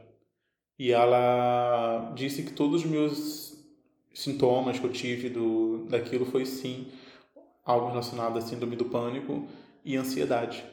E 0.78 0.90
ela 0.90 2.12
disse 2.14 2.42
que 2.42 2.52
todos 2.52 2.82
os 2.82 2.90
meus 2.90 3.52
sintomas 4.14 4.78
que 4.78 4.86
eu 4.86 4.90
tive 4.90 5.28
do, 5.28 5.86
daquilo 5.88 6.24
foi 6.24 6.44
sim 6.44 6.88
algo 7.64 7.88
relacionado 7.88 8.38
à 8.38 8.40
síndrome 8.40 8.74
do 8.74 8.86
pânico 8.86 9.46
e 9.84 9.96
ansiedade. 9.96 10.64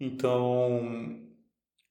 Então, 0.00 1.18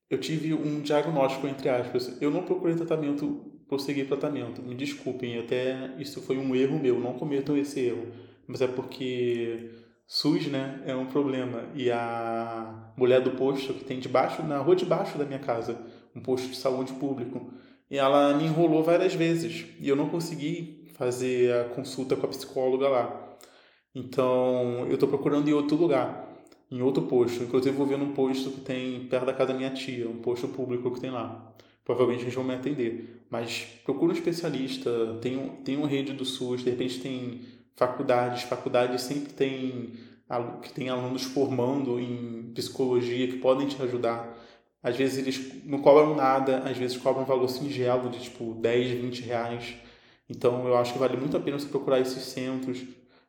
eu 0.10 0.20
tive 0.20 0.54
um 0.54 0.82
diagnóstico, 0.82 1.48
entre 1.48 1.70
aspas. 1.70 2.22
Eu 2.22 2.32
não 2.32 2.44
procurei 2.44 2.76
tratamento, 2.76 3.52
prosseguir 3.68 4.08
tratamento. 4.08 4.62
Me 4.62 4.76
desculpem, 4.76 5.38
até 5.38 5.94
isso 6.00 6.22
foi 6.22 6.38
um 6.38 6.56
erro 6.56 6.80
meu. 6.80 7.00
Não 7.00 7.14
cometam 7.14 7.58
esse 7.58 7.80
erro. 7.82 8.08
Mas 8.48 8.62
é 8.62 8.68
porque 8.68 9.70
SUS, 10.08 10.48
né, 10.48 10.82
é 10.86 10.96
um 10.96 11.08
problema. 11.08 11.66
E 11.76 11.92
a 11.92 12.94
mulher 12.96 13.22
do 13.22 13.32
posto 13.32 13.74
que 13.74 13.84
tem 13.84 14.00
debaixo, 14.00 14.42
na 14.44 14.60
rua 14.60 14.76
de 14.76 14.86
baixo 14.86 15.18
da 15.18 15.26
minha 15.26 15.40
casa, 15.40 15.78
um 16.16 16.22
posto 16.22 16.48
de 16.48 16.56
saúde 16.56 16.94
público, 16.94 17.52
e 17.92 17.98
ela 17.98 18.34
me 18.34 18.46
enrolou 18.46 18.84
várias 18.84 19.14
vezes. 19.14 19.66
E 19.80 19.90
eu 19.90 19.96
não 19.96 20.10
consegui 20.10 20.86
fazer 20.96 21.54
a 21.54 21.66
consulta 21.66 22.16
com 22.16 22.26
a 22.26 22.30
psicóloga 22.30 22.88
lá. 22.88 23.38
Então, 23.94 24.86
eu 24.88 24.94
estou 24.94 25.10
procurando 25.10 25.50
em 25.50 25.54
outro 25.54 25.76
lugar. 25.76 26.27
Em 26.72 26.82
outro 26.82 27.04
posto. 27.04 27.44
Inclusive, 27.44 27.76
vou 27.76 27.86
ver 27.86 27.98
num 27.98 28.14
posto 28.14 28.52
que 28.52 28.62
tem 28.62 29.06
perto 29.06 29.26
da 29.26 29.34
casa 29.34 29.54
da 29.54 29.58
minha 29.58 29.72
tia, 29.72 30.10
um 30.10 30.18
posto 30.18 30.48
público 30.48 30.92
que 30.92 31.00
tem 31.00 31.12
lá. 31.12 31.54
Provavelmente 31.84 32.24
eles 32.24 32.34
vão 32.34 32.44
me 32.44 32.54
atender. 32.54 33.24
Mas 33.30 33.66
procura 33.84 34.12
um 34.12 34.16
especialista, 34.16 35.18
tem, 35.22 35.50
tem 35.64 35.78
uma 35.78 35.88
rede 35.88 36.14
do 36.14 36.26
SUS, 36.26 36.64
de 36.64 36.70
repente 36.70 37.00
tem 37.00 37.42
faculdades, 37.76 38.44
faculdades 38.44 39.02
sempre 39.02 39.34
tem 39.34 39.94
que 40.62 40.74
tem 40.74 40.90
alunos 40.90 41.24
formando 41.24 42.00
em 42.00 42.52
psicologia 42.54 43.28
que 43.28 43.38
podem 43.38 43.66
te 43.66 43.82
ajudar. 43.82 44.38
Às 44.84 44.98
vezes 44.98 45.18
eles 45.18 45.66
não 45.66 45.80
cobram 45.80 46.16
nada, 46.16 46.60
às 46.60 46.78
vezes 46.78 46.98
cobram 46.98 47.24
um 47.24 47.26
valor 47.26 47.48
singelo 47.48 48.10
de 48.10 48.20
tipo 48.20 48.54
10, 48.56 48.92
20 48.92 49.22
reais. 49.22 49.76
Então 50.30 50.68
eu 50.68 50.76
acho 50.76 50.94
que 50.94 51.00
vale 51.00 51.16
muito 51.16 51.38
a 51.38 51.40
pena 51.40 51.58
você 51.58 51.68
procurar 51.68 52.02
esses 52.02 52.24
centros. 52.24 52.84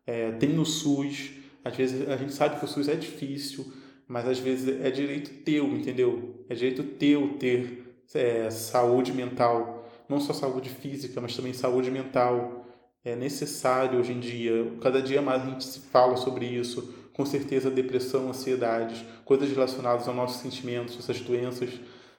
É, 0.04 0.32
tem 0.32 0.48
no 0.48 0.66
SUS, 0.66 1.30
às 1.68 1.76
vezes 1.76 2.08
a 2.08 2.16
gente 2.16 2.32
sabe 2.32 2.58
que 2.58 2.64
o 2.64 2.68
SUS 2.68 2.88
é 2.88 2.94
difícil, 2.94 3.70
mas 4.06 4.26
às 4.26 4.38
vezes 4.38 4.80
é 4.80 4.90
direito 4.90 5.44
teu, 5.44 5.66
entendeu? 5.66 6.44
É 6.48 6.54
direito 6.54 6.82
teu 6.82 7.36
ter 7.38 8.02
é, 8.14 8.50
saúde 8.50 9.12
mental, 9.12 9.86
não 10.08 10.18
só 10.18 10.32
saúde 10.32 10.70
física, 10.70 11.20
mas 11.20 11.36
também 11.36 11.52
saúde 11.52 11.90
mental. 11.90 12.64
É 13.04 13.14
necessário 13.14 13.98
hoje 13.98 14.12
em 14.12 14.20
dia, 14.20 14.72
cada 14.80 15.00
dia 15.00 15.22
mais 15.22 15.42
a 15.42 15.46
gente 15.46 15.64
se 15.64 15.80
fala 15.80 16.16
sobre 16.16 16.46
isso. 16.46 16.94
Com 17.12 17.26
certeza, 17.26 17.70
depressão, 17.70 18.28
ansiedade, 18.28 19.06
coisas 19.24 19.50
relacionadas 19.50 20.08
aos 20.08 20.16
nossos 20.16 20.40
sentimentos, 20.40 20.98
essas 20.98 21.20
doenças 21.20 21.70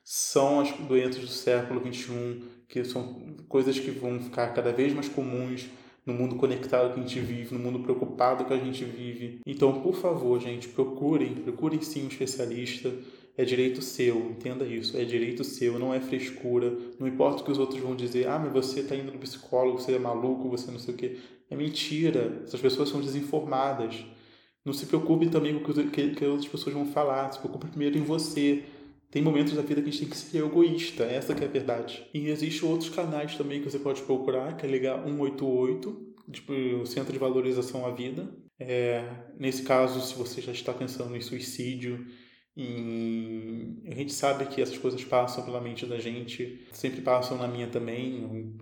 são 0.04 0.60
as 0.60 0.72
doenças 0.72 1.22
do 1.22 1.28
século 1.28 1.82
XXI, 1.82 2.44
que 2.68 2.84
são 2.84 3.36
coisas 3.48 3.80
que 3.80 3.92
vão 3.92 4.20
ficar 4.20 4.54
cada 4.54 4.72
vez 4.72 4.94
mais 4.94 5.10
comuns 5.10 5.70
no 6.10 6.18
mundo 6.18 6.36
conectado 6.36 6.94
que 6.94 7.00
a 7.00 7.04
gente 7.04 7.20
vive, 7.20 7.54
no 7.54 7.60
mundo 7.60 7.80
preocupado 7.80 8.46
que 8.46 8.54
a 8.54 8.58
gente 8.58 8.84
vive. 8.84 9.40
Então, 9.46 9.82
por 9.82 9.96
favor, 9.96 10.40
gente, 10.42 10.68
procurem, 10.68 11.36
procurem 11.36 11.82
sim 11.82 12.06
um 12.06 12.08
especialista. 12.08 12.92
É 13.38 13.46
direito 13.46 13.82
seu, 13.82 14.18
entenda 14.18 14.66
isso. 14.66 14.98
É 14.98 15.06
direito 15.06 15.46
seu, 15.46 15.80
não 15.80 15.94
é 15.94 16.02
frescura. 16.02 16.76
Não 17.00 17.08
importa 17.08 17.42
o 17.42 17.46
que 17.46 17.52
os 17.52 17.58
outros 17.58 17.80
vão 17.80 17.96
dizer. 17.96 18.28
Ah, 18.28 18.38
mas 18.38 18.52
você 18.52 18.82
está 18.82 18.96
indo 18.96 19.14
no 19.14 19.20
psicólogo, 19.20 19.80
você 19.80 19.94
é 19.94 20.00
maluco, 20.00 20.50
você 20.50 20.70
não 20.70 20.80
sei 20.80 20.94
o 20.94 20.98
quê. 20.98 21.18
É 21.50 21.56
mentira. 21.56 22.42
Essas 22.44 22.60
pessoas 22.60 22.90
são 22.90 23.00
desinformadas. 23.00 24.04
Não 24.66 24.74
se 24.74 24.86
preocupe 24.88 25.30
também 25.30 25.58
com 25.58 25.72
o 25.72 25.90
que, 25.90 26.10
que 26.10 26.26
outras 26.26 26.50
pessoas 26.50 26.76
vão 26.76 26.86
falar. 26.88 27.32
Se 27.32 27.40
preocupe 27.40 27.68
primeiro 27.68 27.98
em 27.98 28.04
você. 28.04 28.64
Tem 29.12 29.24
momentos 29.24 29.54
da 29.54 29.62
vida 29.62 29.82
que 29.82 29.90
a 29.90 29.92
gente 29.92 30.02
tem 30.02 30.10
que 30.10 30.18
ser 30.18 30.44
egoísta, 30.44 31.04
essa 31.04 31.34
que 31.34 31.44
é 31.44 31.48
a 31.48 31.52
verdade. 31.52 32.08
E 32.14 32.28
existem 32.28 32.70
outros 32.70 32.90
canais 32.90 33.36
também 33.36 33.60
que 33.60 33.70
você 33.70 33.80
pode 33.80 34.02
procurar, 34.04 34.56
que 34.56 34.66
é 34.66 34.70
ligar 34.70 35.04
188, 35.04 36.16
tipo, 36.32 36.54
o 36.54 36.86
Centro 36.86 37.12
de 37.12 37.18
Valorização 37.18 37.86
à 37.86 37.92
Vida. 37.92 38.30
É, 38.60 39.04
nesse 39.38 39.64
caso, 39.64 40.00
se 40.02 40.14
você 40.14 40.42
já 40.42 40.52
está 40.52 40.74
pensando 40.74 41.16
em 41.16 41.22
suicídio, 41.22 42.06
em... 42.56 43.82
a 43.88 43.96
gente 43.96 44.14
sabe 44.14 44.46
que 44.46 44.62
essas 44.62 44.78
coisas 44.78 45.04
passam 45.04 45.44
pela 45.44 45.62
mente 45.62 45.88
da 45.88 45.98
gente, 45.98 46.68
sempre 46.72 47.02
passam 47.02 47.38
na 47.38 47.48
minha 47.48 47.68
também, 47.68 48.54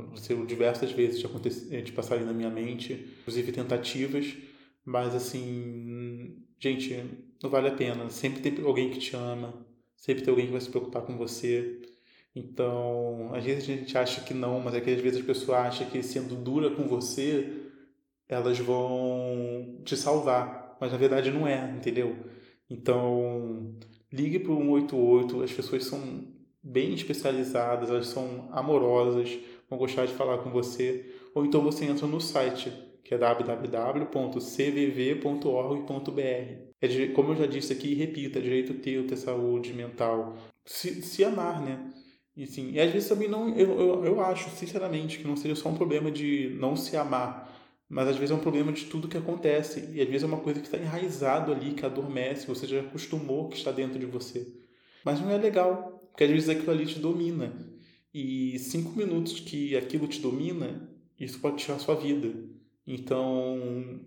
diversas 0.48 0.92
vezes 0.92 1.20
de, 1.20 1.82
de 1.82 1.92
passarem 1.92 2.26
na 2.26 2.34
minha 2.34 2.50
mente, 2.50 2.94
inclusive 3.22 3.52
tentativas, 3.52 4.34
mas 4.86 5.14
assim, 5.14 6.38
gente, 6.58 7.04
não 7.44 7.50
vale 7.50 7.68
a 7.68 7.76
pena. 7.76 8.10
Sempre 8.10 8.40
tem 8.40 8.64
alguém 8.64 8.90
que 8.90 9.00
te 9.00 9.16
ama, 9.16 9.67
sempre 9.98 10.24
tem 10.24 10.32
alguém 10.32 10.46
que 10.46 10.52
vai 10.54 10.62
se 10.62 10.70
preocupar 10.70 11.02
com 11.02 11.18
você. 11.18 11.82
Então, 12.34 13.32
às 13.34 13.44
vezes 13.44 13.64
a 13.64 13.68
gente 13.68 13.98
acha 13.98 14.22
que 14.22 14.34
não, 14.34 14.60
mas 14.60 14.76
é 14.76 14.80
que 14.80 14.92
às 14.92 15.02
vezes 15.02 15.22
a 15.22 15.26
pessoa 15.26 15.58
acha 15.60 15.84
que 15.86 16.02
sendo 16.04 16.36
dura 16.36 16.70
com 16.70 16.88
você, 16.88 17.64
elas 18.30 18.60
vão 18.60 19.82
te 19.84 19.98
salvar. 19.98 20.78
Mas 20.80 20.92
na 20.92 20.98
verdade 20.98 21.32
não 21.32 21.48
é, 21.48 21.74
entendeu? 21.76 22.16
Então, 22.70 23.76
ligue 24.12 24.40
para 24.40 24.52
o 24.52 24.58
188, 24.58 25.42
as 25.42 25.52
pessoas 25.52 25.86
são 25.86 26.28
bem 26.62 26.94
especializadas, 26.94 27.90
elas 27.90 28.08
são 28.08 28.50
amorosas, 28.52 29.38
vão 29.70 29.80
gostar 29.80 30.06
de 30.06 30.14
falar 30.14 30.40
com 30.40 30.52
você. 30.52 31.12
Ou 31.34 31.46
então 31.46 31.62
você 31.62 31.86
entra 31.86 32.06
no 32.06 32.22
site, 32.22 32.72
que 33.08 33.16
é 33.16 33.18
www.cvv.org.br. 33.18 34.22
É, 36.82 37.08
como 37.14 37.32
eu 37.32 37.38
já 37.38 37.46
disse 37.46 37.72
aqui, 37.72 37.94
repita, 37.94 38.38
é 38.38 38.42
direito 38.42 38.74
teu 38.74 39.08
ter 39.08 39.16
saúde 39.16 39.72
mental. 39.74 40.36
Se, 40.66 41.02
se 41.02 41.24
amar, 41.24 41.62
né? 41.62 41.90
E, 42.36 42.46
sim, 42.46 42.72
e 42.72 42.82
às 42.82 42.92
vezes 42.92 43.08
também 43.08 43.30
não, 43.30 43.56
eu, 43.56 43.80
eu, 43.80 44.04
eu 44.06 44.20
acho, 44.20 44.50
sinceramente, 44.50 45.20
que 45.20 45.28
não 45.28 45.38
seja 45.38 45.56
só 45.56 45.70
um 45.70 45.76
problema 45.76 46.12
de 46.12 46.54
não 46.60 46.76
se 46.76 46.98
amar, 46.98 47.50
mas 47.88 48.10
às 48.10 48.18
vezes 48.18 48.32
é 48.32 48.36
um 48.36 48.42
problema 48.42 48.74
de 48.74 48.84
tudo 48.88 49.08
que 49.08 49.18
acontece. 49.18 49.90
E 49.94 50.02
às 50.02 50.08
vezes 50.08 50.24
é 50.24 50.28
uma 50.28 50.42
coisa 50.42 50.60
que 50.60 50.68
está 50.68 50.78
enraizado 50.78 51.54
ali, 51.54 51.72
que 51.72 51.86
adormece, 51.86 52.46
você 52.46 52.68
já 52.68 52.82
acostumou 52.82 53.48
que 53.48 53.56
está 53.56 53.72
dentro 53.72 53.98
de 53.98 54.06
você. 54.06 54.54
Mas 55.06 55.22
não 55.22 55.32
é 55.32 55.38
legal, 55.38 56.06
porque 56.10 56.26
às 56.26 56.30
vezes 56.30 56.50
aquilo 56.50 56.72
ali 56.72 56.86
te 56.86 57.00
domina. 57.00 57.54
E 58.14 58.60
cinco 58.60 58.92
minutos 58.98 59.40
que 59.40 59.78
aquilo 59.78 60.10
te 60.10 60.20
domina, 60.20 60.90
isso 61.18 61.40
pode 61.40 61.56
tirar 61.56 61.76
a 61.76 61.80
sua 61.80 61.96
vida. 61.96 62.58
Então, 62.88 64.00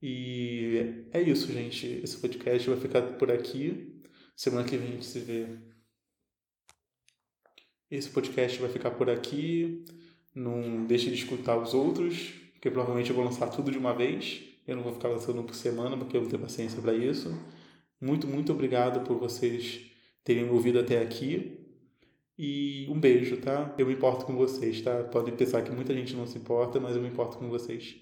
E 0.00 1.04
é 1.12 1.20
isso, 1.20 1.52
gente. 1.52 2.00
Esse 2.02 2.16
podcast 2.16 2.70
vai 2.70 2.80
ficar 2.80 3.02
por 3.02 3.30
aqui. 3.30 4.00
Semana 4.34 4.66
que 4.66 4.78
vem 4.78 4.88
a 4.88 4.92
gente 4.92 5.04
se 5.04 5.20
vê. 5.20 5.46
Esse 7.90 8.08
podcast 8.08 8.58
vai 8.58 8.70
ficar 8.70 8.92
por 8.92 9.10
aqui. 9.10 9.84
Não 10.34 10.86
deixe 10.86 11.10
de 11.10 11.16
escutar 11.16 11.58
os 11.58 11.74
outros, 11.74 12.30
porque 12.52 12.70
provavelmente 12.70 13.10
eu 13.10 13.16
vou 13.16 13.24
lançar 13.24 13.48
tudo 13.48 13.70
de 13.70 13.76
uma 13.76 13.92
vez. 13.92 14.42
Eu 14.66 14.76
não 14.76 14.82
vou 14.82 14.94
ficar 14.94 15.08
lançando 15.08 15.42
por 15.42 15.54
semana, 15.54 15.98
porque 15.98 16.16
eu 16.16 16.22
vou 16.22 16.30
ter 16.30 16.38
paciência 16.38 16.80
para 16.80 16.94
isso. 16.94 17.28
Muito, 18.00 18.26
muito 18.26 18.52
obrigado 18.52 19.04
por 19.04 19.18
vocês 19.18 19.87
terem 20.28 20.50
ouvido 20.50 20.78
até 20.78 21.00
aqui. 21.00 21.58
E 22.38 22.86
um 22.90 23.00
beijo, 23.00 23.38
tá? 23.38 23.74
Eu 23.78 23.86
me 23.86 23.94
importo 23.94 24.26
com 24.26 24.36
vocês, 24.36 24.82
tá? 24.82 25.02
Podem 25.04 25.34
pensar 25.34 25.62
que 25.62 25.70
muita 25.72 25.94
gente 25.94 26.14
não 26.14 26.26
se 26.26 26.36
importa, 26.36 26.78
mas 26.78 26.94
eu 26.94 27.02
me 27.02 27.08
importo 27.08 27.38
com 27.38 27.48
vocês. 27.48 27.96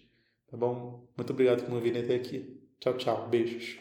Tá 0.50 0.56
bom? 0.56 1.08
Muito 1.16 1.32
obrigado 1.32 1.62
por 1.62 1.70
me 1.70 1.76
ouvirem 1.76 2.02
até 2.02 2.16
aqui. 2.16 2.60
Tchau, 2.80 2.96
tchau. 2.98 3.28
Beijos. 3.28 3.74